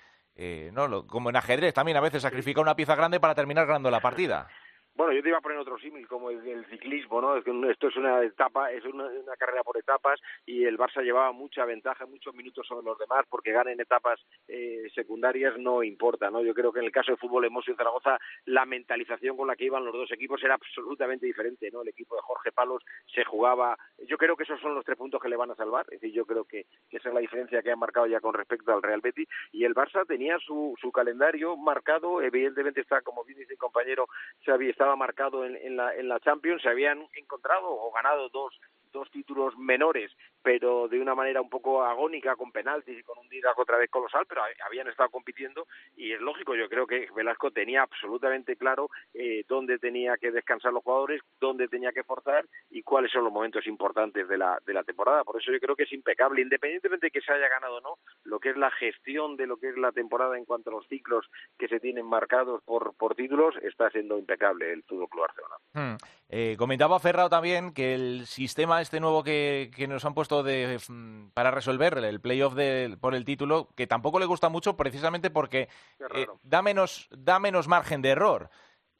[0.71, 3.99] no, como en ajedrez también a veces sacrifica una pieza grande para terminar ganando la
[3.99, 4.47] partida.
[4.95, 7.37] Bueno, yo te iba a poner otro símil, como el del ciclismo, ¿no?
[7.37, 12.05] Esto es una etapa, es una, carrera por etapas y el Barça llevaba mucha ventaja,
[12.05, 16.43] muchos minutos sobre los demás, porque ganen etapas eh, secundarias no importa, ¿no?
[16.43, 19.65] Yo creo que en el caso de fútbol Emosio Zaragoza, la mentalización con la que
[19.65, 21.81] iban los dos equipos era absolutamente diferente, ¿no?
[21.81, 25.21] El equipo de Jorge Palos se jugaba, yo creo que esos son los tres puntos
[25.21, 27.71] que le van a salvar, es decir, yo creo que, esa es la diferencia que
[27.71, 31.55] han marcado ya con respecto al Real Betis y el Barça tenía su, su calendario
[31.55, 34.07] marcado, evidentemente está, como bien dice el compañero
[34.45, 38.53] Xavi, está marcado en, en, la, en la Champions, se habían encontrado o ganado dos
[38.91, 43.29] dos títulos menores, pero de una manera un poco agónica, con penaltis y con un
[43.29, 47.51] Didac otra vez colosal, pero habían estado compitiendo y es lógico, yo creo que Velasco
[47.51, 52.83] tenía absolutamente claro eh, dónde tenía que descansar los jugadores, dónde tenía que forzar y
[52.83, 55.23] cuáles son los momentos importantes de la, de la temporada.
[55.23, 57.95] Por eso yo creo que es impecable, independientemente de que se haya ganado o no,
[58.23, 60.87] lo que es la gestión de lo que es la temporada en cuanto a los
[60.87, 61.25] ciclos
[61.57, 65.55] que se tienen marcados por, por títulos, está siendo impecable el Fútbol Club Barcelona.
[65.73, 65.97] Hmm.
[66.31, 71.29] Eh, comentaba Ferrao también que el sistema este nuevo que, nos han puesto de, mm,
[71.33, 72.55] para resolver el playoff
[72.99, 75.69] por el título, que tampoco le gusta mucho precisamente porque
[76.13, 78.49] eh, da, menos, da menos margen de error.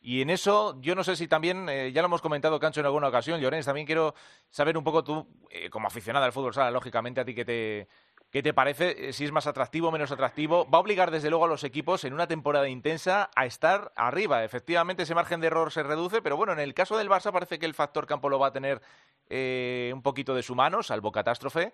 [0.02, 2.86] Y en eso, yo no sé si también, eh, ya lo hemos comentado, Cancho, en
[2.86, 4.16] alguna ocasión, Llorens, también quiero
[4.50, 5.28] saber un poco tú,
[5.70, 7.88] como aficionada al fútbol sala, lógicamente a ti que te,
[8.32, 9.10] ¿Qué te parece?
[9.10, 10.70] Eh, si es más atractivo o menos atractivo.
[10.70, 14.44] Va a obligar desde luego a los equipos en una temporada intensa a estar arriba.
[14.44, 17.58] Efectivamente ese margen de error se reduce, pero bueno, en el caso del Barça parece
[17.58, 18.82] que el factor campo lo va a tener
[19.28, 21.74] eh, un poquito de su mano, salvo catástrofe.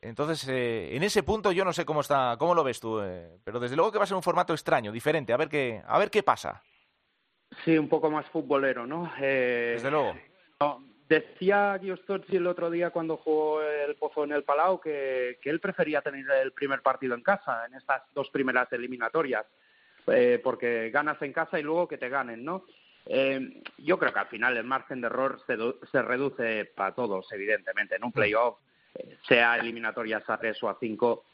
[0.00, 3.02] Entonces, eh, en ese punto yo no sé cómo está, cómo lo ves tú,
[3.42, 5.32] pero desde luego que va a ser un formato extraño, diferente.
[5.32, 6.62] A ver qué, a ver qué pasa.
[7.64, 9.12] Sí, un poco más futbolero, ¿no?
[9.20, 10.14] Eh, Desde luego.
[11.08, 15.60] Decía Giostozzi el otro día cuando jugó el Pozo en el Palau que, que él
[15.60, 19.46] prefería tener el primer partido en casa, en estas dos primeras eliminatorias,
[20.08, 22.64] eh, porque ganas en casa y luego que te ganen, ¿no?
[23.06, 25.56] Eh, yo creo que al final el margen de error se,
[25.90, 27.94] se reduce para todos, evidentemente.
[27.94, 28.58] En un playoff,
[28.94, 31.26] eh, sea eliminatorias a tres o a cinco,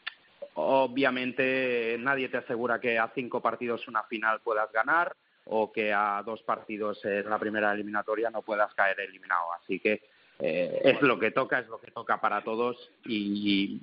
[0.55, 6.23] obviamente nadie te asegura que a cinco partidos una final puedas ganar o que a
[6.25, 9.53] dos partidos en la primera eliminatoria no puedas caer eliminado.
[9.55, 10.03] Así que
[10.39, 13.81] eh, es lo que toca, es lo que toca para todos y,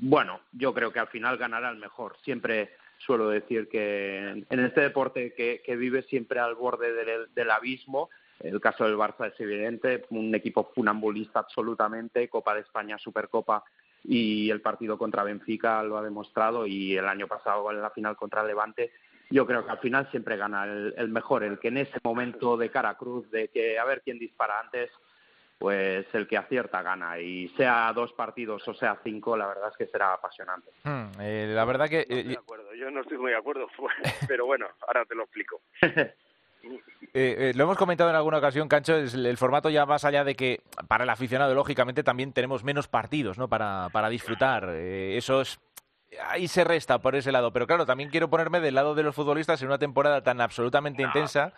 [0.00, 2.16] bueno, yo creo que al final ganará el mejor.
[2.24, 6.92] Siempre suelo decir que en este deporte que, vive siempre al borde
[7.32, 8.10] del, abismo,
[8.40, 13.62] el caso del Barça es evidente, un equipo funambulista absolutamente, Copa de España, Supercopa
[14.04, 18.16] y el partido contra Benfica lo ha demostrado y el año pasado en la final
[18.16, 18.90] contra Levante
[19.30, 22.70] yo creo que al final siempre gana el, mejor, el que en ese momento de
[22.70, 24.90] cara cruz, de que a ver quién dispara antes,
[25.58, 27.18] pues el que acierta gana.
[27.18, 30.70] Y sea dos partidos o sea cinco, la verdad es que será apasionante.
[30.84, 32.06] Hmm, eh, la verdad que...
[32.08, 32.74] Eh, de acuerdo.
[32.74, 33.68] Yo no estoy muy de acuerdo,
[34.28, 35.60] pero bueno, ahora te lo explico.
[37.14, 40.34] Eh, lo hemos comentado en alguna ocasión, Cancho, es el, formato ya más allá de
[40.34, 43.48] que para el aficionado, lógicamente, también tenemos menos partidos ¿no?
[43.48, 44.68] para, para disfrutar.
[44.68, 45.58] eso es
[46.26, 47.52] ahí se resta por ese lado.
[47.52, 51.02] Pero claro, también quiero ponerme del lado de los futbolistas en una temporada tan absolutamente
[51.02, 51.52] intensa.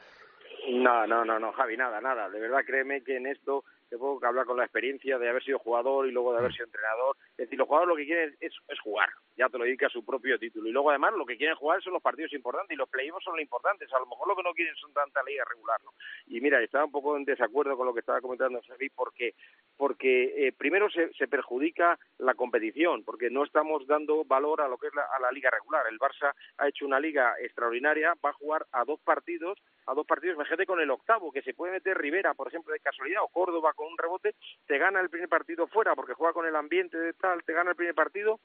[0.69, 2.29] No, no, no, no, Javi, nada, nada.
[2.29, 5.59] De verdad, créeme que en esto te puedo hablar con la experiencia de haber sido
[5.59, 6.55] jugador y luego de haber mm.
[6.55, 7.16] sido entrenador.
[7.33, 9.90] Es decir, los jugadores lo que quieren es, es jugar, ya te lo dedica a
[9.90, 10.68] su propio título.
[10.68, 13.35] Y luego además lo que quieren jugar son los partidos importantes y los playoffs son
[13.35, 13.92] los importantes.
[13.92, 15.81] A lo mejor lo que no quieren son tanta liga regular.
[15.85, 15.92] ¿no?
[16.29, 19.35] Y mira, estaba un poco en desacuerdo con lo que estaba comentando Sergi porque,
[19.76, 24.79] porque eh, primero se, se, perjudica la competición, porque no estamos dando valor a lo
[24.79, 25.87] que es la, a la liga regular.
[25.90, 30.07] El Barça ha hecho una liga extraordinaria, va a jugar a dos partidos, a dos
[30.07, 33.29] partidos, imagínate con el octavo, que se puede meter Rivera, por ejemplo, de casualidad, o
[33.29, 34.35] Córdoba con un rebote,
[34.66, 37.71] te gana el primer partido fuera porque juega con el ambiente de tal, te gana
[37.71, 38.38] el primer partido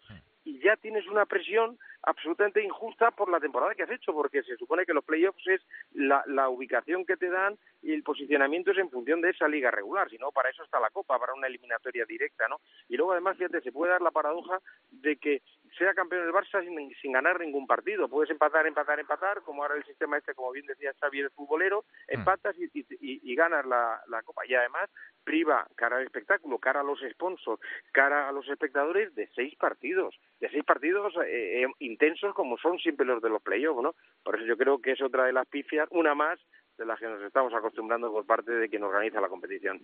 [0.45, 4.55] y ya tienes una presión absolutamente injusta por la temporada que has hecho, porque se
[4.55, 5.61] supone que los playoffs es
[5.93, 9.71] la, la ubicación que te dan y el posicionamiento es en función de esa liga
[9.71, 12.61] regular, si no, para eso está la Copa, para una eliminatoria directa, ¿no?
[12.87, 14.59] Y luego además, fíjate, se puede dar la paradoja
[14.91, 15.41] de que
[15.77, 16.63] sea campeón el Barça
[17.01, 18.07] sin, ganar ningún partido.
[18.07, 21.85] Puedes empatar, empatar, empatar, como ahora el sistema este, como bien decía Xavier, el futbolero,
[22.07, 22.19] mm.
[22.19, 24.43] empatas y, y, ganas la, la, Copa.
[24.47, 24.89] Y además
[25.23, 30.15] priva cara al espectáculo, cara a los sponsors, cara a los espectadores de seis partidos,
[30.39, 33.95] de seis partidos eh, eh, intensos como son siempre los de los playoffs, ¿no?
[34.23, 36.39] Por eso yo creo que es otra de las pifias, una más
[36.77, 39.81] de las que nos estamos acostumbrando por parte de quien organiza la competición.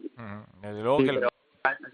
[0.61, 1.30] Desde luego que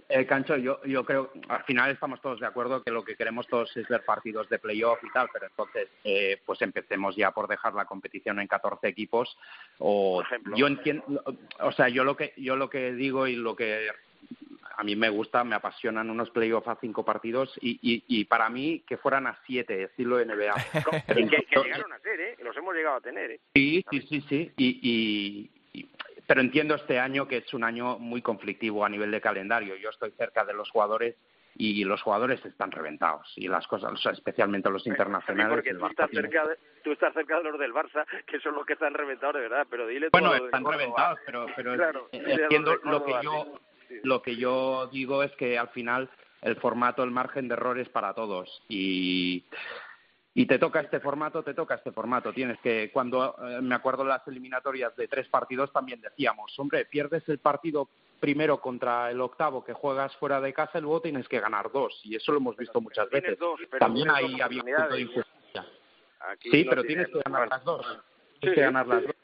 [0.10, 3.48] eh, Cancho, yo, yo creo, al final estamos todos de acuerdo que lo que queremos
[3.48, 7.48] todos es ver partidos de playoff y tal, pero entonces, eh, pues empecemos ya por
[7.48, 9.38] dejar la competición en 14 equipos.
[9.80, 10.24] O,
[10.56, 11.24] yo entiendo,
[11.60, 13.90] o sea, yo lo que yo lo que digo y lo que
[14.78, 18.48] a mí me gusta, me apasionan unos playoffs a cinco partidos y, y, y, para
[18.48, 20.54] mí que fueran a siete, estilo NBA.
[21.08, 22.38] que, que, llegaron a ser, ¿eh?
[22.44, 23.40] Los hemos llegado a tener, ¿eh?
[23.56, 24.52] Sí, sí, sí, sí.
[24.56, 25.57] Y, y,
[26.28, 29.76] pero entiendo este año que es un año muy conflictivo a nivel de calendario.
[29.78, 31.16] Yo estoy cerca de los jugadores
[31.56, 35.56] y los jugadores están reventados y las cosas, especialmente los internacionales.
[35.56, 38.66] Porque tú estás, cerca de, tú estás cerca de los del Barça, que son los
[38.66, 43.14] que están reventados de verdad, pero dile Bueno, están reventados, pero, pero entiendo lo que
[43.24, 43.60] yo
[44.04, 46.10] lo que yo digo es que al final
[46.42, 49.46] el formato, el margen de errores para todos y
[50.38, 52.32] y te toca este formato, te toca este formato.
[52.32, 56.86] Tienes que, cuando eh, me acuerdo de las eliminatorias de tres partidos, también decíamos, hombre,
[56.86, 61.28] pierdes el partido primero contra el octavo que juegas fuera de casa y luego tienes
[61.28, 62.00] que ganar dos.
[62.04, 63.36] Y eso lo hemos visto muchas veces.
[63.80, 65.66] también hay había punto de injusticia.
[66.40, 68.00] Sí, pero tienes que ganar las dos.
[68.40, 69.16] Tienes que ganar las dos.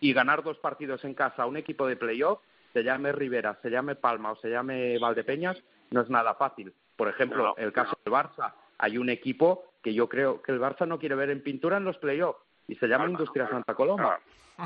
[0.00, 2.40] Y ganar dos partidos en casa a un equipo de playoff,
[2.74, 5.56] se llame Rivera, se llame Palma o se llame Valdepeñas,
[5.92, 6.74] no es nada fácil.
[6.94, 10.86] Por ejemplo, el caso del Barça, hay un equipo que yo creo que el Barça
[10.86, 14.18] no quiere ver en pintura en los playoffs y se llama Industria Santa Coloma.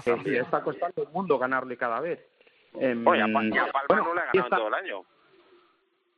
[0.04, 2.18] que está costando el mundo ganarle cada vez.
[2.74, 5.04] Eh, Oye, a Palma, no le ha ganado todo el año.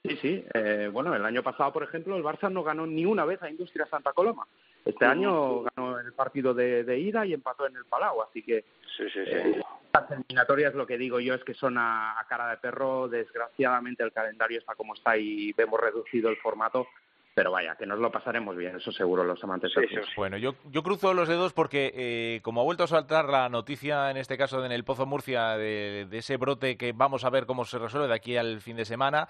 [0.02, 0.44] Sí, sí.
[0.54, 3.50] Eh, bueno, el año pasado, por ejemplo, el Barça no ganó ni una vez a
[3.50, 4.46] Industria Santa Coloma.
[4.84, 8.64] Este año ganó el partido de, ida y empató en el Palau, así que
[8.96, 9.30] sí, sí, sí.
[9.30, 9.62] Eh,
[9.92, 13.08] las eliminatorias, lo que digo yo es que son a, cara de perro.
[13.08, 16.86] Desgraciadamente el calendario está como está y vemos reducido el formato
[17.34, 20.84] pero vaya, que nos lo pasaremos bien, eso seguro, los amantes sí, Bueno, yo, yo
[20.84, 24.64] cruzo los dedos porque, eh, como ha vuelto a saltar la noticia, en este caso
[24.64, 28.14] en el Pozo Murcia, de, ese brote que vamos a ver cómo se resuelve de
[28.14, 29.28] aquí al fin de semana,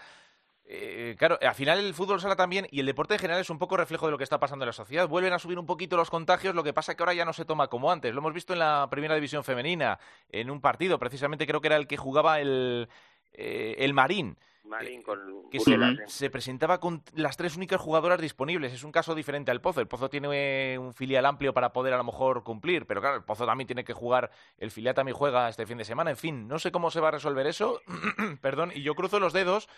[0.66, 3.58] eh, claro, al final el fútbol sala también y el deporte en general es un
[3.58, 5.08] poco reflejo de lo que está pasando en la sociedad.
[5.08, 7.32] Vuelven a subir un poquito los contagios, lo que pasa es que ahora ya no
[7.32, 8.12] se toma como antes.
[8.12, 11.76] Lo hemos visto en la primera división femenina, en un partido, precisamente creo que era
[11.76, 12.88] el que jugaba el,
[13.32, 14.36] eh, el Marín.
[14.64, 16.06] Marín con que Burdelas, se, ¿eh?
[16.08, 18.72] se presentaba con las tres únicas jugadoras disponibles.
[18.72, 19.80] Es un caso diferente al Pozo.
[19.80, 23.16] El Pozo tiene eh, un filial amplio para poder a lo mejor cumplir, pero claro,
[23.16, 26.10] el Pozo también tiene que jugar, el filial también juega este fin de semana.
[26.10, 27.80] En fin, no sé cómo se va a resolver eso,
[28.40, 29.68] perdón, y yo cruzo los dedos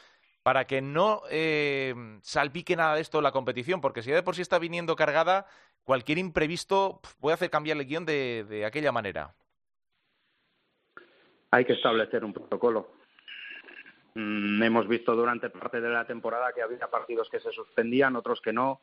[0.43, 4.37] para que no eh, salpique nada de esto la competición, porque si ya de por
[4.37, 5.47] sí está viniendo cargada,
[5.83, 9.35] cualquier imprevisto puede hacer cambiar el guion de, de aquella manera.
[11.51, 12.97] Hay que establecer un protocolo.
[14.19, 18.41] Mm, hemos visto durante parte de la temporada que había partidos que se suspendían, otros
[18.41, 18.81] que no.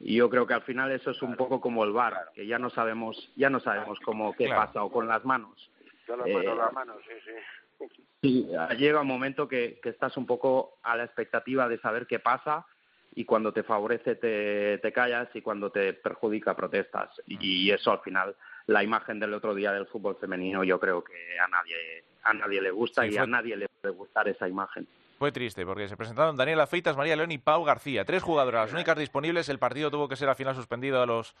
[0.00, 2.58] Y yo creo que al final eso es un poco como el VAR, que ya
[2.58, 4.62] no sabemos, ya no sabemos cómo qué Claro.
[4.62, 5.70] pasa o con las manos.
[6.08, 7.86] Yo lo Eh, las manos, sí, sí.
[8.22, 8.46] Sí,
[8.78, 12.66] llega un momento que, que estás un poco a la expectativa de saber qué pasa
[13.14, 17.10] y cuando te favorece te, te callas y cuando te perjudica protestas.
[17.26, 21.38] Y, eso al final, la imagen del otro día del fútbol femenino, yo creo que
[21.38, 24.48] a nadie, a nadie le gusta Sí, y fue- a nadie le puede gustar esa
[24.48, 24.86] imagen.
[25.18, 28.04] Fue triste porque se presentaron Daniela Feitas, María León y Pau García.
[28.04, 29.48] Tres jugadoras, las únicas disponibles.
[29.48, 31.34] El partido tuvo que ser al final suspendido a los,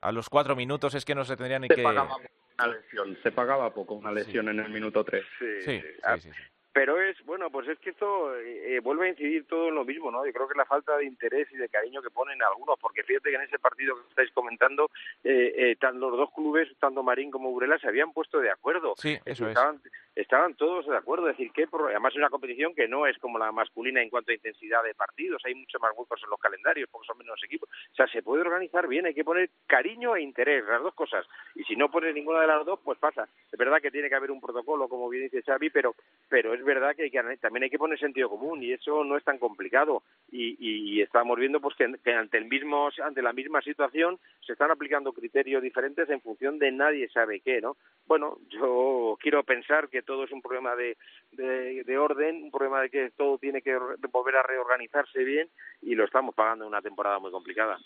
[0.00, 0.94] a los cuatro minutos.
[0.94, 1.82] Es que no se tendría ni Se que...
[1.82, 2.28] pagaba poco
[2.58, 5.24] una lesión, se pagaba poco una lesión en el minuto tres.
[5.38, 5.82] Sí, Sí,
[6.20, 6.30] sí.
[6.74, 10.10] Pero es, bueno, pues es que esto eh, vuelve a incidir todo en lo mismo,
[10.10, 10.24] ¿no?
[10.24, 13.28] Yo creo que la falta de interés y de cariño que ponen algunos, porque fíjate
[13.28, 14.90] que en ese partido que estáis comentando,
[15.22, 18.94] eh, eh, tan los dos clubes, tanto Marín como Burela, se habían puesto de acuerdo.
[18.96, 19.50] Sí, eso es.
[19.50, 19.82] estaban,
[20.16, 23.18] estaban todos de acuerdo, es decir, que pro- además es una competición que no es
[23.18, 26.40] como la masculina en cuanto a intensidad de partidos, hay mucho más huecos en los
[26.40, 27.68] calendarios, porque son menos equipos.
[27.92, 31.26] O sea, se puede organizar bien, hay que poner cariño e interés, las dos cosas.
[31.54, 33.28] Y si no pones ninguna de las dos, pues pasa.
[33.50, 35.94] Es verdad que tiene que haber un protocolo, como bien dice Xavi, pero,
[36.30, 39.16] pero es verdad que, hay que también hay que poner sentido común y eso no
[39.16, 40.02] es tan complicado.
[40.30, 44.70] Y, y, estamos viendo pues que, ante el mismo ante la misma situación se están
[44.70, 47.76] aplicando criterios diferentes en función de nadie sabe qué, ¿no?
[48.06, 50.96] Bueno, yo quiero pensar que todo es un problema de,
[51.32, 53.76] de, de orden, un problema de que todo tiene que
[54.10, 55.48] volver a reorganizarse bien
[55.80, 57.78] y lo estamos pagando en una temporada muy complicada.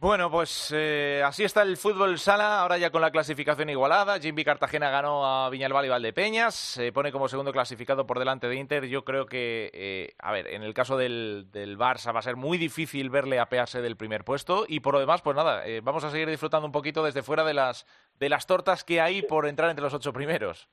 [0.00, 4.18] Bueno, pues eh, así está el fútbol sala, ahora ya con la clasificación igualada.
[4.18, 8.56] Jimmy Cartagena ganó a Viñalbal y Valdepeñas, se pone como segundo clasificado por delante de
[8.56, 8.86] Inter.
[8.86, 12.36] Yo creo que, eh, a ver, en el caso del, del Barça va a ser
[12.36, 16.02] muy difícil verle apearse del primer puesto y por lo demás, pues nada, eh, vamos
[16.02, 17.84] a seguir disfrutando un poquito desde fuera de las,
[18.14, 20.70] de las tortas que hay por entrar entre los ocho primeros.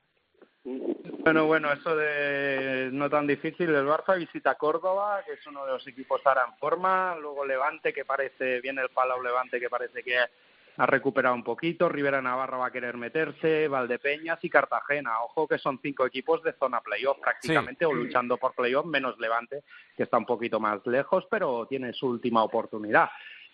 [1.27, 3.69] Bueno, bueno, eso de no tan difícil.
[3.75, 7.17] El Barça visita Córdoba, que es uno de los equipos ahora en forma.
[7.19, 11.89] Luego Levante, que parece, viene el Palau Levante, que parece que ha recuperado un poquito.
[11.89, 13.67] Rivera Navarra va a querer meterse.
[13.67, 15.21] Valdepeñas y Cartagena.
[15.23, 19.63] Ojo que son cinco equipos de zona playoff prácticamente, o luchando por playoff, menos Levante,
[19.97, 23.09] que está un poquito más lejos, pero tiene su última oportunidad.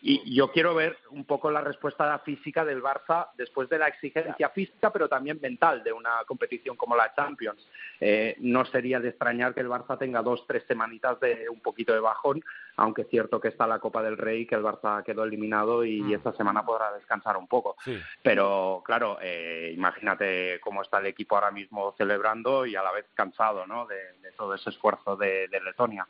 [0.06, 4.50] Y yo quiero ver un poco la respuesta física del Barça después de la exigencia
[4.50, 7.66] física, pero también mental de una competición como la Champions.
[8.02, 11.94] Eh, no sería de extrañar que el Barça tenga dos, tres semanitas de un poquito
[11.94, 12.44] de bajón,
[12.76, 16.02] aunque es cierto que está la Copa del Rey, que el Barça quedó eliminado y
[16.02, 16.14] Mm.
[16.16, 17.78] esta semana podrá descansar un poco.
[17.86, 17.98] Sí.
[18.22, 23.06] Pero claro, eh, imagínate cómo está el equipo ahora mismo celebrando y a la vez
[23.14, 23.86] cansado ¿no?
[23.86, 26.06] de, de todo ese esfuerzo de, de Letonia.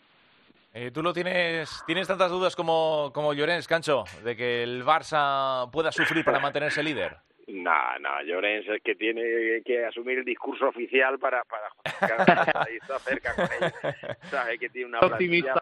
[0.75, 5.69] Eh, ¿Tú lo tienes, tienes tantas dudas como, como Llorens, Cancho, de que el Barça
[5.69, 7.17] pueda sufrir para mantenerse líder?
[7.47, 12.77] No, no, Llorens es que tiene que asumir el discurso oficial para, para justificar ahí
[12.77, 13.73] está cerca con ellos.
[14.31, 15.61] Sabe que tiene una optimista,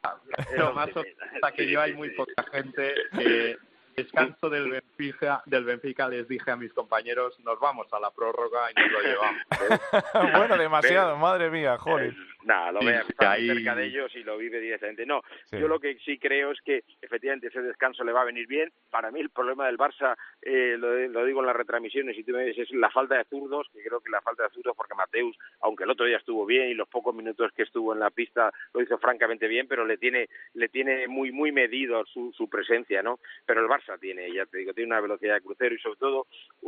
[0.49, 1.51] pero más optimista.
[1.51, 3.57] que yo hay muy poca gente que
[3.97, 8.71] descanso del Benfica, del Benfica les dije a mis compañeros nos vamos a la prórroga
[8.71, 9.41] y nos lo llevamos.
[10.37, 12.13] bueno, demasiado, madre mía, joder.
[12.43, 15.05] Nada, lo Sí, ve, sí, está ahí- cerca de ellos y lo vive directamente.
[15.05, 15.59] No, Sí.
[15.59, 18.71] yo lo que sí creo es que efectivamente ese descanso le va a venir bien.
[18.89, 22.31] Para mí el problema del Barça, eh, lo, lo digo en las retransmisiones, y tú
[22.31, 24.95] me dices, es la falta de zurdos, que creo que la falta de zurdos, porque
[24.95, 28.09] Mateus, aunque el otro día estuvo bien y los pocos minutos que estuvo en la
[28.09, 32.49] pista lo hizo francamente bien, pero le tiene le tiene muy muy medido su, su
[32.49, 33.19] presencia, ¿no?
[33.45, 36.27] Pero el Barça tiene, ya te digo, tiene una velocidad de crucero y sobre todo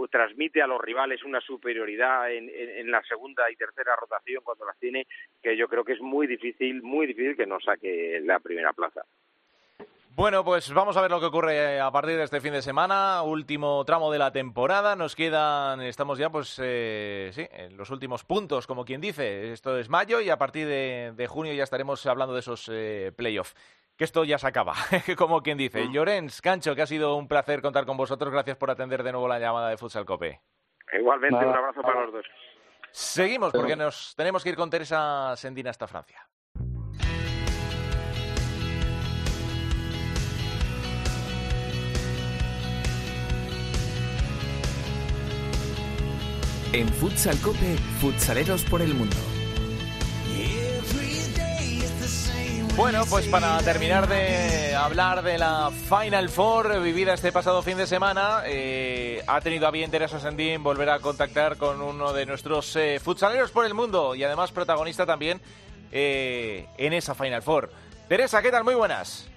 [0.10, 4.66] transmite a los rivales una superioridad en, en, en la segunda y tercera rotación cuando
[4.66, 5.08] las tiene,
[5.42, 9.02] que yo creo que es muy difícil, muy difícil que no saque la primera plaza.
[10.16, 13.24] Bueno, pues vamos a ver lo que ocurre a partir de este fin de semana,
[13.24, 14.96] último tramo de la temporada.
[14.96, 19.52] Nos quedan, estamos ya, pues, eh, sí, en los últimos puntos, como quien dice.
[19.52, 23.12] Esto es mayo y a partir de, de junio ya estaremos hablando de esos eh,
[23.16, 23.56] playoffs.
[23.98, 24.74] Que esto ya se acaba,
[25.18, 25.88] como quien dice.
[25.92, 28.32] Llorens, Cancho, que ha sido un placer contar con vosotros.
[28.32, 30.42] Gracias por atender de nuevo la llamada de Futsal Cope.
[30.94, 32.06] Igualmente, Nada, un abrazo para nada.
[32.06, 32.26] los dos.
[32.96, 36.30] Seguimos porque nos tenemos que ir con Teresa Sendina hasta Francia.
[46.72, 49.16] En Futsal Cope, futsaleros por el mundo.
[52.76, 57.86] Bueno, pues para terminar de hablar de la Final Four vivida este pasado fin de
[57.86, 62.76] semana, eh, ha tenido a bien Teresa Sendín volver a contactar con uno de nuestros
[62.76, 65.40] eh, futsaleros por el mundo y además protagonista también
[65.92, 67.72] eh, en esa Final Four.
[68.10, 68.64] Teresa, ¿qué tal?
[68.64, 69.30] Muy buenas.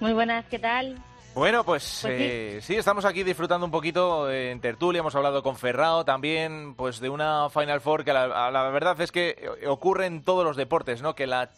[0.00, 0.96] Muy buenas, ¿qué tal?
[1.34, 2.76] Bueno, pues, Pues eh, sí.
[2.76, 7.50] estamos aquí disfrutando un poquito en tertulia, hemos hablado con Ferrao también, pues de una
[7.50, 9.36] Final Four que la, la verdad es que
[9.66, 11.14] ocurre en todos los deportes, ¿no?
[11.14, 11.50] Que la,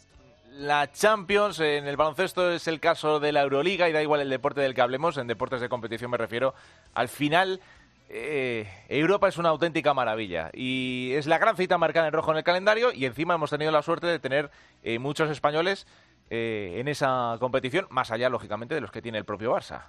[0.51, 4.29] la Champions, en el baloncesto es el caso de la Euroliga y da igual el
[4.29, 6.53] deporte del que hablemos, en deportes de competición me refiero,
[6.93, 7.59] al final
[8.09, 12.37] eh, Europa es una auténtica maravilla y es la gran cita marcada en rojo en
[12.37, 14.49] el calendario y encima hemos tenido la suerte de tener
[14.83, 15.85] eh, muchos españoles
[16.29, 19.83] eh, en esa competición, más allá, lógicamente, de los que tiene el propio Barça.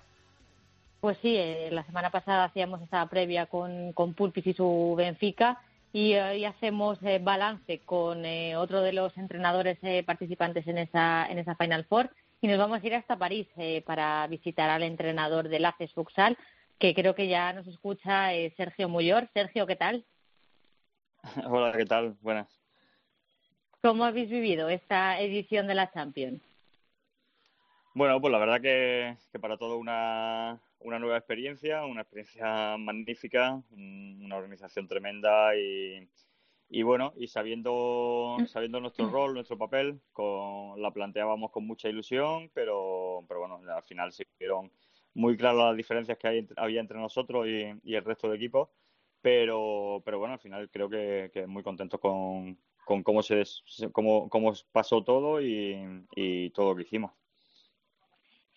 [1.00, 5.60] Pues sí, eh, la semana pasada hacíamos esa previa con, con Pulpis y su Benfica
[5.92, 11.26] y hoy hacemos eh, balance con eh, otro de los entrenadores eh, participantes en esa,
[11.28, 12.10] en esa Final Four
[12.40, 16.36] y nos vamos a ir hasta París eh, para visitar al entrenador del ACES Futsal,
[16.78, 19.28] que creo que ya nos escucha eh, Sergio Muyor.
[19.32, 20.04] Sergio, ¿qué tal?
[21.46, 22.16] Hola, ¿qué tal?
[22.20, 22.48] Buenas.
[23.82, 26.40] ¿Cómo habéis vivido esta edición de la Champions?
[27.94, 33.62] Bueno, pues la verdad que, que para todo una, una nueva experiencia, una experiencia magnífica,
[33.70, 36.08] un- una organización tremenda y,
[36.68, 42.50] y bueno, y sabiendo, sabiendo nuestro rol, nuestro papel, con, la planteábamos con mucha ilusión,
[42.54, 44.70] pero, pero bueno, al final se vieron
[45.14, 48.68] muy claras las diferencias que hay, había entre nosotros y, y el resto de equipos,
[49.20, 53.42] pero, pero bueno, al final creo que, que muy contentos con, con cómo se
[53.92, 57.12] cómo, cómo pasó todo y, y todo lo que hicimos.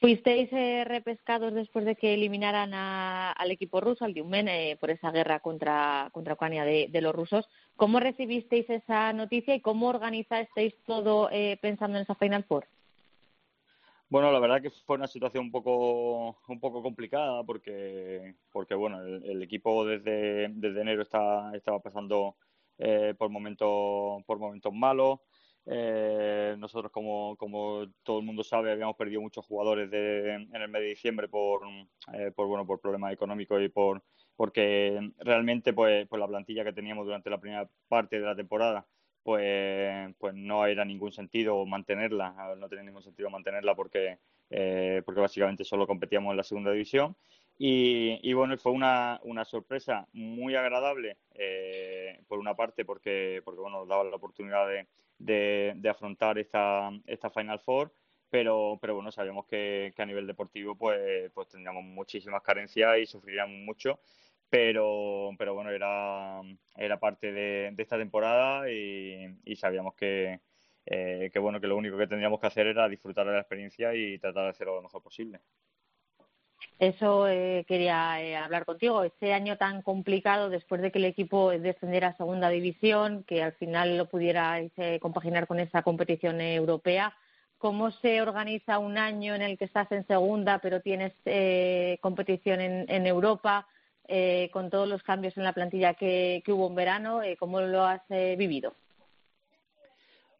[0.02, 4.90] Fuisteis eh, repescados después de que eliminaran a- al equipo ruso, al Diumen, eh, por
[4.90, 7.48] esa guerra contra, contra Ucrania de, los rusos.
[7.76, 12.66] ¿Cómo recibisteis esa noticia y cómo organizasteis todo eh, pensando en esa Final Four?
[14.10, 19.04] Bueno, la verdad que fue una situación un poco, un poco complicada porque, porque bueno,
[19.04, 22.38] el, el equipo desde, desde enero está, estaba pasando
[22.80, 25.20] eh, por momentos, por momentos malos.
[25.66, 30.70] Eh, nosotros, como, como todo el mundo sabe, habíamos perdido muchos jugadores de, en el
[30.70, 31.62] mes de diciembre por,
[32.14, 34.04] eh, por, bueno, por problemas económicos y por,
[34.36, 38.88] porque realmente pues, pues la plantilla que teníamos durante la primera parte de la temporada
[39.24, 45.22] pues, pues no era ningún sentido mantenerla, no tenía ningún sentido mantenerla porque, eh, porque
[45.22, 47.16] básicamente solo competíamos en la segunda división.
[47.58, 53.62] Y, y bueno, fue una, una sorpresa muy agradable, eh, por una parte, porque, porque
[53.62, 57.94] bueno, nos daba la oportunidad de, de, afrontar esta, esta Final Four,
[58.30, 63.58] pero, pero bueno, sabíamos que, a nivel deportivo pues, pues tendríamos muchísimas carencias y sufriríamos
[63.60, 64.00] mucho
[64.50, 66.42] pero, pero bueno, era,
[66.76, 70.42] era parte de, esta temporada y, y sabíamos que,
[70.86, 73.94] eh, que bueno, que lo único que tendríamos que hacer era disfrutar de la experiencia
[73.96, 75.40] y tratar de hacerlo lo mejor posible.
[76.82, 79.04] Eso eh, quería eh, hablar contigo.
[79.04, 83.52] Este año tan complicado, después de que el equipo descendiera a segunda división, que al
[83.54, 87.16] final lo pudiera eh, compaginar con esa competición europea,
[87.60, 92.60] ¿cómo se organiza un año en el que estás en segunda, pero tienes eh, competición
[92.62, 93.68] en, Europa?
[94.52, 98.02] con todos los cambios en la plantilla que, que hubo en verano, ¿cómo lo has
[98.10, 98.74] vivido?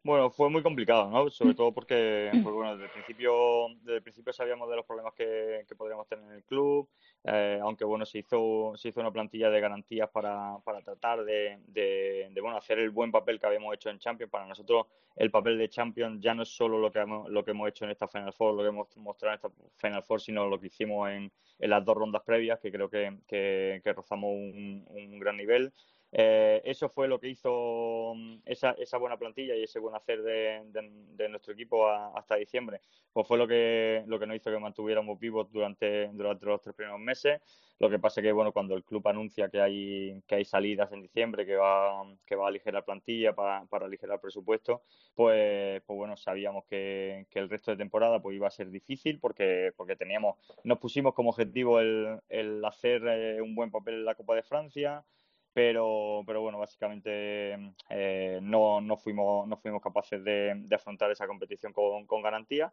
[0.04, 1.30] Bueno, fue muy complicado, ¿no?
[1.30, 5.14] Sobre todo porque, pues bueno, desde el principio, desde el principio sabíamos de los problemas
[5.14, 6.88] que, que podríamos tener en el club,
[7.22, 11.60] eh, aunque bueno, se hizo, se hizo una plantilla de garantías para, para tratar de,
[11.68, 14.32] de, de, bueno, hacer el buen papel que habíamos hecho en Champions.
[14.32, 17.52] Para nosotros el papel de Champions ya no es solo lo que hemos, lo que
[17.52, 20.48] hemos hecho en esta Final Four, lo que hemos mostrado en esta Final Four, sino
[20.48, 21.30] lo que hicimos en,
[21.60, 25.72] en las dos rondas previas, que creo que, que, que rozamos un, un gran nivel.
[26.14, 28.12] Eh, eso fue lo que hizo
[28.44, 32.80] esa, esa, buena plantilla y ese buen hacer de, nuestro equipo hasta diciembre.
[33.12, 36.74] Pues fue lo que, lo que nos hizo que mantuviéramos vivos durante, durante los tres
[36.74, 37.40] primeros meses.
[37.78, 41.02] Lo que pasa que, bueno, cuando el club anuncia que hay, que hay salidas en
[41.02, 44.82] diciembre, que va, que va a aligerar plantilla para, para aligerar presupuesto,
[45.14, 49.72] pues, pues bueno, sabíamos que, el resto de temporada pues iba a ser difícil porque,
[49.76, 54.14] porque teníamos, nos pusimos como objetivo el, el hacer eh, un buen papel en la
[54.14, 55.04] Copa de Francia,
[55.52, 61.26] pero, pero bueno, básicamente eh, no, no, fuimos, no fuimos capaces de, de afrontar esa
[61.26, 62.72] competición con, con garantía.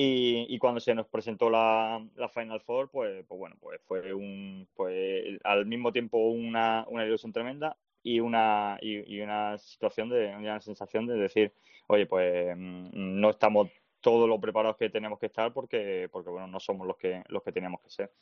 [0.00, 4.14] Y, y, cuando se nos presentó la, la Final Four, pues, pues bueno, pues fue
[4.14, 10.36] un, pues al mismo tiempo una, una ilusión tremenda y una, y, una situación de,
[10.36, 11.52] una sensación de decir,
[11.88, 16.60] oye, pues no estamos todo lo preparados que tenemos que estar porque, porque bueno, no
[16.60, 18.12] somos los que, los que teníamos que ser.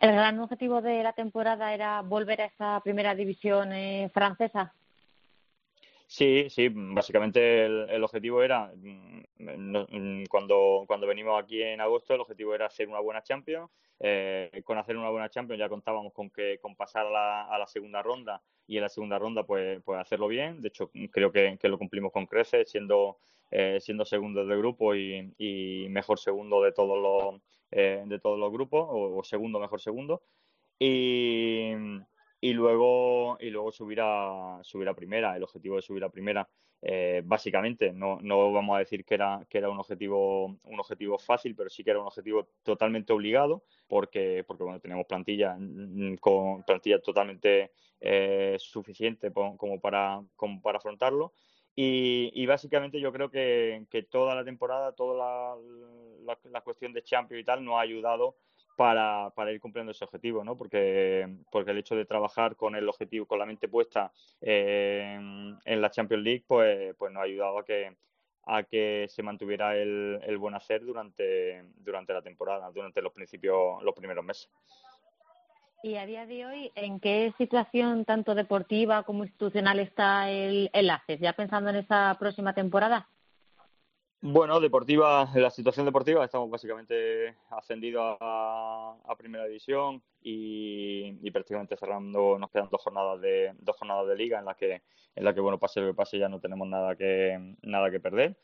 [0.00, 4.74] ¿El gran objetivo de la temporada era volver a esa primera división eh, francesa?
[6.06, 12.20] Sí, sí, básicamente el, objetivo era, mm, mm, cuando, cuando venimos aquí en agosto, el
[12.20, 13.70] objetivo era hacer una buena Champions.
[14.02, 18.02] Eh, con hacer una buena Champions ya contábamos con que con pasar a la, segunda
[18.02, 20.62] ronda y en la segunda ronda pues, pues hacerlo bien.
[20.62, 23.18] De hecho, creo que, lo cumplimos con creces, siendo,
[23.50, 27.40] eh, siendo segundo del grupo y, mejor segundo de todos los,
[27.70, 30.22] eh, de todos los grupos, o, segundo mejor segundo.
[30.78, 31.72] Y,
[32.40, 36.48] y luego y luego subir a subir a primera el objetivo de subir a primera
[36.82, 41.18] eh, básicamente no, no vamos a decir que era que era un objetivo un objetivo
[41.18, 45.58] fácil pero sí que era un objetivo totalmente obligado porque porque bueno tenemos plantilla
[46.20, 51.34] con plantilla totalmente eh, suficiente como para como para afrontarlo
[51.76, 55.56] y, y, básicamente yo creo que, toda la temporada, toda
[56.24, 58.36] la, la, cuestión de Champions y tal nos ha ayudado
[58.76, 60.56] para, para, ir cumpliendo ese objetivo, ¿no?
[60.56, 65.90] Porque, porque el hecho de trabajar con el objetivo, con la mente puesta en, la
[65.90, 67.96] Champions League, pues, pues nos ha ayudado a que,
[68.44, 73.82] a que se mantuviera el, el buen hacer durante, durante la temporada, durante los principios,
[73.82, 74.50] los primeros meses.
[75.82, 80.90] Y a día de hoy, ¿en qué situación tanto deportiva como institucional está el, el
[80.90, 81.20] ACES?
[81.20, 83.08] Ya pensando en esa próxima temporada.
[84.22, 92.50] Bueno, deportiva, la situación deportiva estamos básicamente ascendidos a, primera división y, prácticamente cerrando, nos
[92.50, 94.82] quedan dos jornadas de dos jornadas de liga en la que
[95.14, 98.00] en la que bueno pase lo que pase ya no tenemos nada que nada que
[98.00, 98.36] perder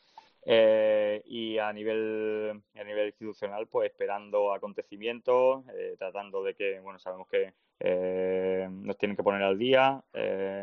[0.49, 6.99] eh, y a nivel a nivel institucional pues esperando acontecimientos eh, tratando de que bueno
[6.99, 10.01] sabemos que eh, nos tienen que poner al día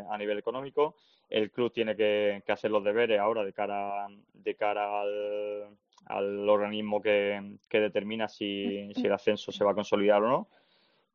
[0.09, 0.95] a nivel económico
[1.29, 7.57] el club tiene que, hacer los deberes ahora de cara, de cara al, organismo que,
[7.69, 10.47] determina si, el ascenso se va a consolidar o no.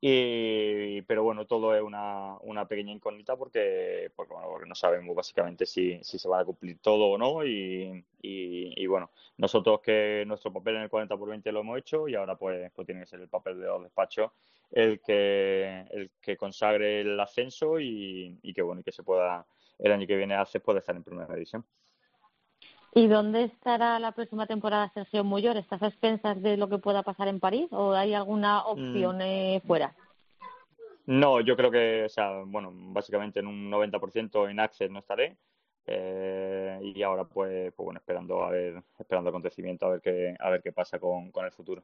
[0.03, 5.15] Y, pero bueno, todo es una, una pequeña incógnita porque, porque, bueno, porque no sabemos
[5.15, 7.45] básicamente si, si se va a cumplir todo o no.
[7.45, 12.09] Y, y, bueno, nosotros que nuestro papel en el 40 por 20 lo hemos hecho
[12.09, 14.31] y ahora pues, pues tiene que ser el papel de los despachos
[14.71, 19.47] el que, el que consagre el ascenso y, que bueno, y que se pueda
[19.79, 21.65] el año que viene hace puede estar en primera división.
[22.93, 25.57] ¿Y dónde estará la próxima temporada Sergio Muyor?
[25.57, 29.23] ¿Estás a expensas de lo que pueda pasar en París o hay alguna opción mm.
[29.23, 29.95] eh, fuera?
[31.07, 35.37] No, yo creo que, o sea, bueno, básicamente en un 90% en Access no estaré.
[35.87, 40.51] Eh, y ahora pues, pues bueno esperando a ver esperando acontecimiento a ver qué a
[40.51, 41.83] ver qué pasa con, con el futuro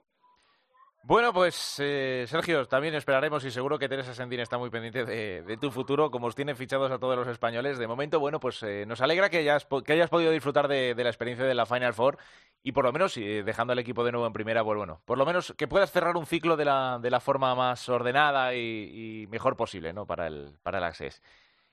[1.07, 5.57] bueno, pues eh, Sergio, también esperaremos y seguro que Teresa Sendín está muy pendiente de,
[5.57, 7.79] tu futuro, como os tienen fichados a todos los españoles.
[7.79, 11.09] De momento, bueno, pues eh, nos alegra que hayas, que hayas podido disfrutar de, la
[11.09, 12.19] experiencia de la Final Four
[12.65, 15.25] y por lo menos, dejando al equipo de nuevo en primera, pues bueno, por lo
[15.25, 19.57] menos que puedas cerrar un ciclo de la, de la forma más ordenada y, mejor
[19.57, 20.07] posible, ¿no?
[20.07, 21.23] Para el, para el Access.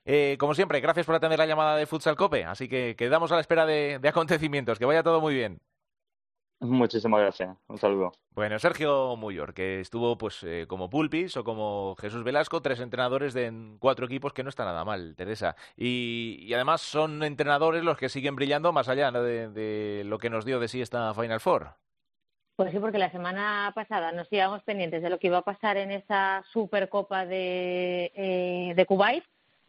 [0.04, 3.34] Eh, como siempre, gracias por atender la llamada de Futsal Cope, así que quedamos a
[3.34, 4.78] la espera de acontecimientos.
[4.78, 5.60] Que vaya todo muy bien.
[6.68, 7.56] Muchísimas gracias.
[7.68, 8.12] Un saludo.
[8.30, 13.34] Bueno, Sergio Muyor, que estuvo pues eh, como Pulpis o como Jesús Velasco, tres entrenadores
[13.34, 15.56] de cuatro equipos que no está nada mal, Teresa.
[15.76, 20.58] Y, además son entrenadores los que siguen brillando más allá de, lo que nos dio
[20.58, 21.74] de sí esta Final Four.
[22.56, 25.76] Pues sí, porque la semana pasada nos íbamos pendientes de lo que iba a pasar
[25.76, 29.24] en esa Supercopa de, eh, de Kuwait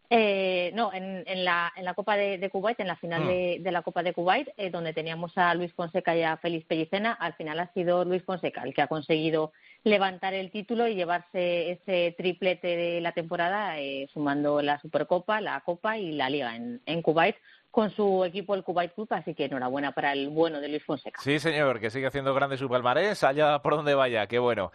[0.08, 3.28] eh, no, en, en, la, en la Copa de, de Kuwait, en la final mm.
[3.28, 6.66] de, de, la Copa de Kuwait, eh, donde teníamos a Luis Fonseca y a Félix
[6.66, 9.52] Pellicena, al final ha sido Luis Fonseca el que ha conseguido
[9.84, 15.60] levantar el título y llevarse ese triplete de la temporada, eh, sumando la Supercopa, la
[15.60, 17.36] Copa y la Liga en, en Kuwait
[17.70, 21.20] con su equipo el Kuwait Club, así que enhorabuena para el bueno de Luis Fonseca.
[21.20, 24.72] Sí, señor, que sigue haciendo grande su palmarés, allá por donde vaya, qué bueno.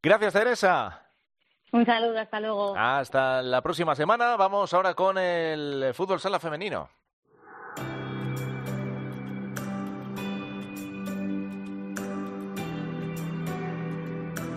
[0.00, 1.02] Gracias, Teresa.
[1.74, 2.76] Un saludo, hasta luego.
[2.76, 4.36] Hasta la próxima semana.
[4.36, 6.88] Vamos ahora con el fútbol sala femenino.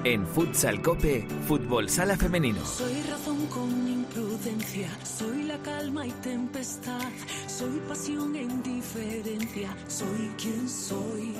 [0.09, 2.65] En Futsal Cope, Fútbol Sala Femenino.
[2.65, 7.09] Soy razón con imprudencia, soy la calma y tempestad,
[7.45, 11.35] soy pasión e indiferencia, soy quien soy.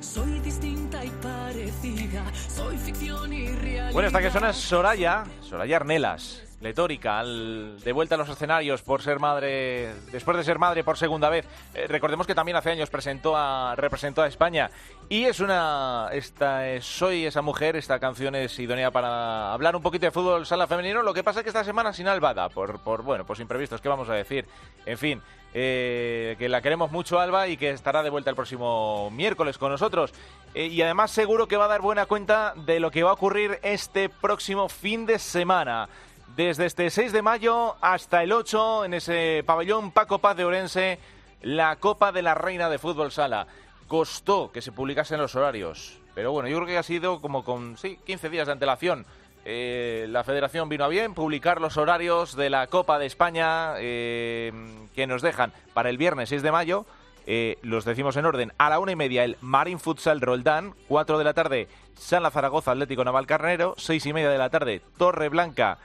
[0.00, 3.92] Soy distinta y parecida, soy ficción y realidad.
[3.92, 8.82] Bueno, esta que suena es Soraya, Soraya Arnelas, letórica, al, de vuelta a los escenarios
[8.82, 11.46] por ser madre, después de ser madre por segunda vez.
[11.74, 14.70] Eh, recordemos que también hace años presentó a, representó a España.
[15.08, 19.82] Y es una, esta es, Soy esa mujer, esta canción es idónea para hablar un
[19.82, 21.02] poquito de fútbol sala femenino.
[21.02, 23.88] Lo que pasa es que esta semana sin Albada, por, por bueno, pues imprevistos, ¿qué
[23.88, 24.46] vamos a decir?
[24.86, 29.10] En fin, eh, que la queremos mucho, Alba, y que estará de vuelta el próximo
[29.12, 30.12] miércoles con nosotros.
[30.54, 33.14] eh, y además seguro que va a dar buena cuenta de lo que va a
[33.14, 35.88] ocurrir este próximo fin de semana.
[36.36, 40.98] Desde este 6 de mayo hasta el 8 en ese pabellón Paco Paz de Orense,
[41.42, 43.46] la Copa de la Reina de Fútbol Sala.
[43.86, 47.76] Costó que se publicasen los horarios, pero bueno, yo creo que ha sido como con
[47.78, 49.06] sí, 15 días de antelación.
[49.44, 54.52] Eh, la federación vino a bien publicar los horarios de la Copa de España eh,
[54.94, 56.86] que nos dejan para el viernes 6 de mayo.
[57.26, 58.52] Eh, los decimos en orden.
[58.58, 60.74] A la una y media el Marín Futsal Roldán.
[60.88, 63.74] Cuatro de la tarde Sala Zaragoza Atlético Naval Carnero.
[63.76, 65.78] Seis y media de la tarde Torre Blanca.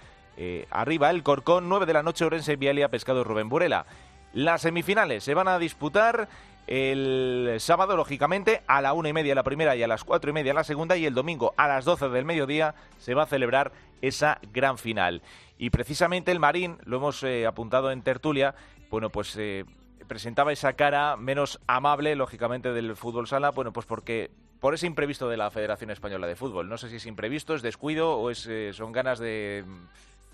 [0.71, 1.69] Arriba el Corcón.
[1.69, 3.85] Nueve de la noche Orense Vialia Pescado Rubén Burela.
[4.33, 6.29] Las semifinales se van a disputar
[6.67, 10.33] el sábado, lógicamente, a la una y media la primera y a las cuatro y
[10.33, 13.71] media la segunda, y el domingo a las doce del mediodía se va a celebrar
[14.03, 15.23] esa gran final.
[15.57, 18.53] Y precisamente el Marín, lo hemos eh, apuntado en tertulia,
[18.91, 19.65] bueno, pues eh,
[20.07, 24.29] presentaba esa cara menos amable, lógicamente, del fútbol sala, bueno, pues porque
[24.59, 26.69] por ese imprevisto de la Federación Española de Fútbol.
[26.69, 29.63] No sé si es imprevisto, es descuido o es, eh, son ganas de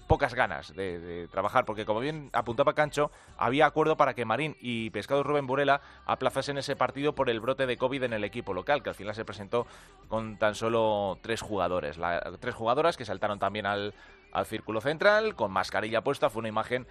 [0.08, 4.90] pocas ganas de, trabajar, porque como bien apuntaba Cancho, había acuerdo para que Marín y
[4.92, 8.84] Pescados Rubén Burela aplazasen ese partido por el brote de COVID en el equipo local,
[8.84, 9.66] que al final se presentó
[10.08, 11.98] con tan solo tres jugadores,
[12.40, 13.94] tres jugadoras que saltaron también al,
[14.32, 16.86] al círculo central, con mascarilla puesta, fue una imagen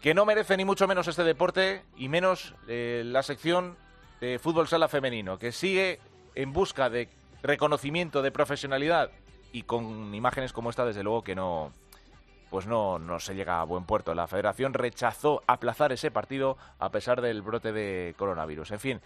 [0.00, 3.76] que no merece ni mucho menos este deporte y menos eh, la sección
[4.20, 6.00] de fútbol sala femenino, que sigue
[6.34, 7.08] en busca de
[7.42, 9.10] reconocimiento, de profesionalidad
[9.52, 11.72] y con imágenes como esta, desde luego que no,
[12.50, 14.14] pues no, no se llega a buen puerto.
[14.14, 18.72] La federación rechazó aplazar ese partido a pesar del brote de coronavirus.
[18.72, 19.00] En fin,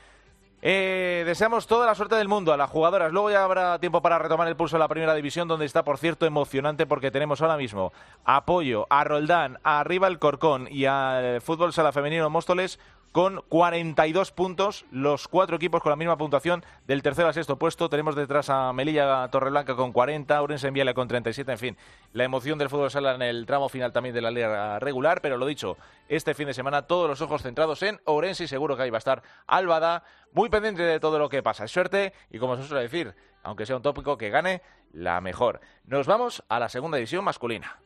[0.66, 3.12] eh, deseamos toda la suerte del mundo a las jugadoras.
[3.12, 5.98] Luego ya habrá tiempo para retomar el pulso de la primera división, donde está, por
[5.98, 7.92] cierto, emocionante porque tenemos ahora mismo
[8.24, 12.80] apoyo a Roldán, a Arriba el Corcón y al Fútbol Sala Femenino Móstoles
[13.14, 17.88] con 42 puntos, los cuatro equipos con la misma puntuación del tercero a sexto puesto.
[17.88, 21.76] Tenemos detrás a Melilla Torreblanca con 40, Urense Enviale con 37, en fin,
[22.12, 25.36] la emoción del fútbol sala en el tramo final también de la liga regular, pero
[25.36, 25.76] lo dicho,
[26.08, 28.96] este fin de semana todos los ojos centrados en Orense y seguro que ahí va
[28.96, 30.02] a estar Albada,
[30.32, 31.68] muy pendiente de todo lo que pasa.
[31.68, 34.60] Suerte y como se suele decir, aunque sea un tópico, que gane
[34.92, 35.60] la mejor.
[35.84, 37.78] Nos vamos a la segunda división masculina.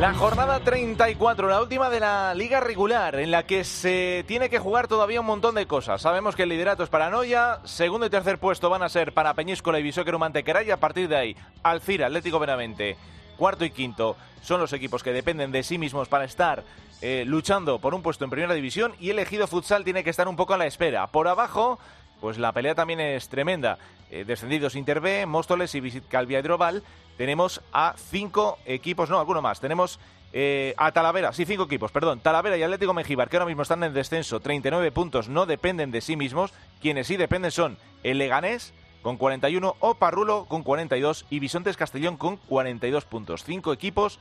[0.00, 4.60] La jornada 34, la última de la liga regular, en la que se tiene que
[4.60, 6.00] jugar todavía un montón de cosas.
[6.00, 9.34] Sabemos que el liderato es para Noya, segundo y tercer puesto van a ser para
[9.34, 12.96] Peñíscola y Bisóquero Mantequera, y a partir de ahí, Alcira, Atlético Benavente,
[13.36, 16.62] cuarto y quinto son los equipos que dependen de sí mismos para estar
[17.02, 20.28] eh, luchando por un puesto en primera división, y el Ejido Futsal tiene que estar
[20.28, 21.08] un poco a la espera.
[21.08, 21.80] Por abajo,
[22.20, 23.78] pues la pelea también es tremenda.
[24.10, 26.82] Eh, descendidos Interb, Móstoles y Visit Calvia Hidroval.
[27.16, 29.60] Tenemos a cinco equipos, no, alguno más.
[29.60, 29.98] Tenemos
[30.32, 32.20] eh, a Talavera, sí, cinco equipos, perdón.
[32.20, 36.00] Talavera y Atlético Mejíbar, que ahora mismo están en descenso, 39 puntos, no dependen de
[36.00, 36.52] sí mismos.
[36.80, 42.16] Quienes sí dependen son el Leganés, con 41, o Parrulo con 42 y Bisontes Castellón
[42.16, 43.44] con 42 puntos.
[43.44, 44.18] Cinco equipos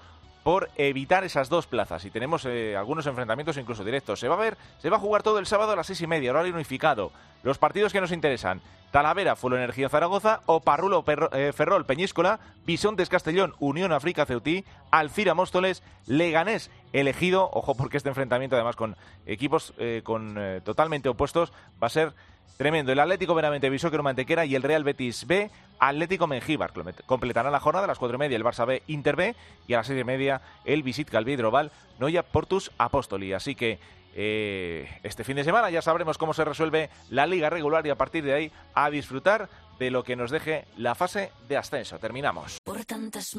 [0.48, 2.06] por evitar esas dos plazas.
[2.06, 4.22] Y tenemos eh, algunos enfrentamientos incluso directos.
[4.22, 6.08] Se va a ver, se va a jugar todo el sábado a las seis y
[6.08, 7.12] media, horario unificado.
[7.44, 8.62] Los partidos que nos interesan.
[8.92, 15.84] Talavera, Fulo Energía Zaragoza, Oparrulo eh, Ferrol Peñíscola, Bisontes Castellón, Unión África Ceutí, Alcira Móstoles,
[16.06, 18.96] Leganés elegido, ojo porque este enfrentamiento además con
[19.26, 21.52] equipos eh, con totalmente opuestos
[21.84, 22.14] va a ser
[22.56, 22.92] Tremendo.
[22.92, 26.72] El Atlético Benavente Bisóquero Mantequera y el Real Betis B, Atlético Mengíbar.
[27.06, 29.36] Completarán la jornada a las cuatro y media el Barça B Inter B
[29.68, 33.34] y a las seis y media el Visit Calvidroval Noya Portus Apóstoli.
[33.34, 33.80] Así que
[34.16, 37.96] eh, este fin de semana ya sabremos cómo se resuelve la liga regular y a
[37.96, 42.00] partir de ahí a disfrutar de lo que nos deje la fase de ascenso.
[42.00, 42.58] Terminamos.
[42.64, 43.36] Por tantas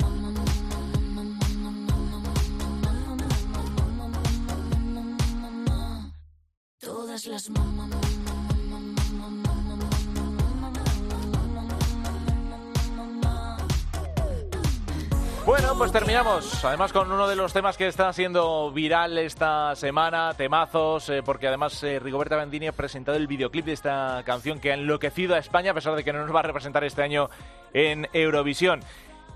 [6.79, 7.51] todas las
[15.49, 16.63] Bueno, pues terminamos.
[16.63, 21.49] Además con uno de los temas que está siendo viral esta semana, temazos, eh, porque
[21.49, 25.39] además eh, Rigoberta Bandini ha presentado el videoclip de esta canción que ha enloquecido a
[25.39, 27.31] España a pesar de que no nos va a representar este año
[27.73, 28.81] en Eurovisión.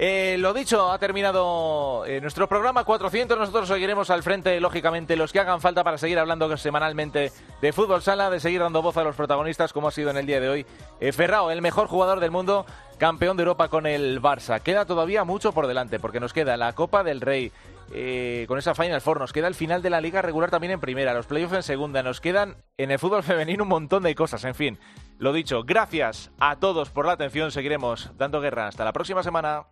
[0.04, 3.38] Eh, lo dicho, ha terminado eh, nuestro programa 400.
[3.38, 7.30] Nosotros seguiremos al frente, lógicamente, los que hagan falta para seguir hablando semanalmente
[7.60, 10.26] de fútbol sala, de seguir dando voz a los protagonistas, como ha sido en el
[10.26, 10.66] día de hoy.
[10.98, 12.66] Eh, Ferrao, el mejor jugador del mundo,
[12.98, 14.60] campeón de Europa con el Barça.
[14.60, 17.52] Queda todavía mucho por delante, porque nos queda la Copa del Rey,
[17.92, 19.20] eh, con esa Final Four.
[19.20, 22.02] Nos queda el final de la liga regular también en primera, los playoffs en segunda.
[22.02, 24.42] Nos quedan en el fútbol femenino un montón de cosas.
[24.42, 24.80] En fin,
[25.20, 27.52] lo dicho, gracias a todos por la atención.
[27.52, 28.66] Seguiremos dando guerra.
[28.66, 29.62] Hasta la próxima semana.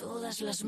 [0.00, 0.64] Todas las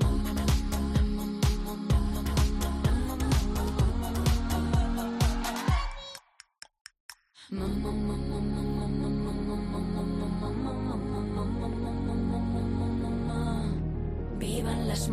[14.39, 15.09] Vivan las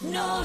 [0.00, 0.44] No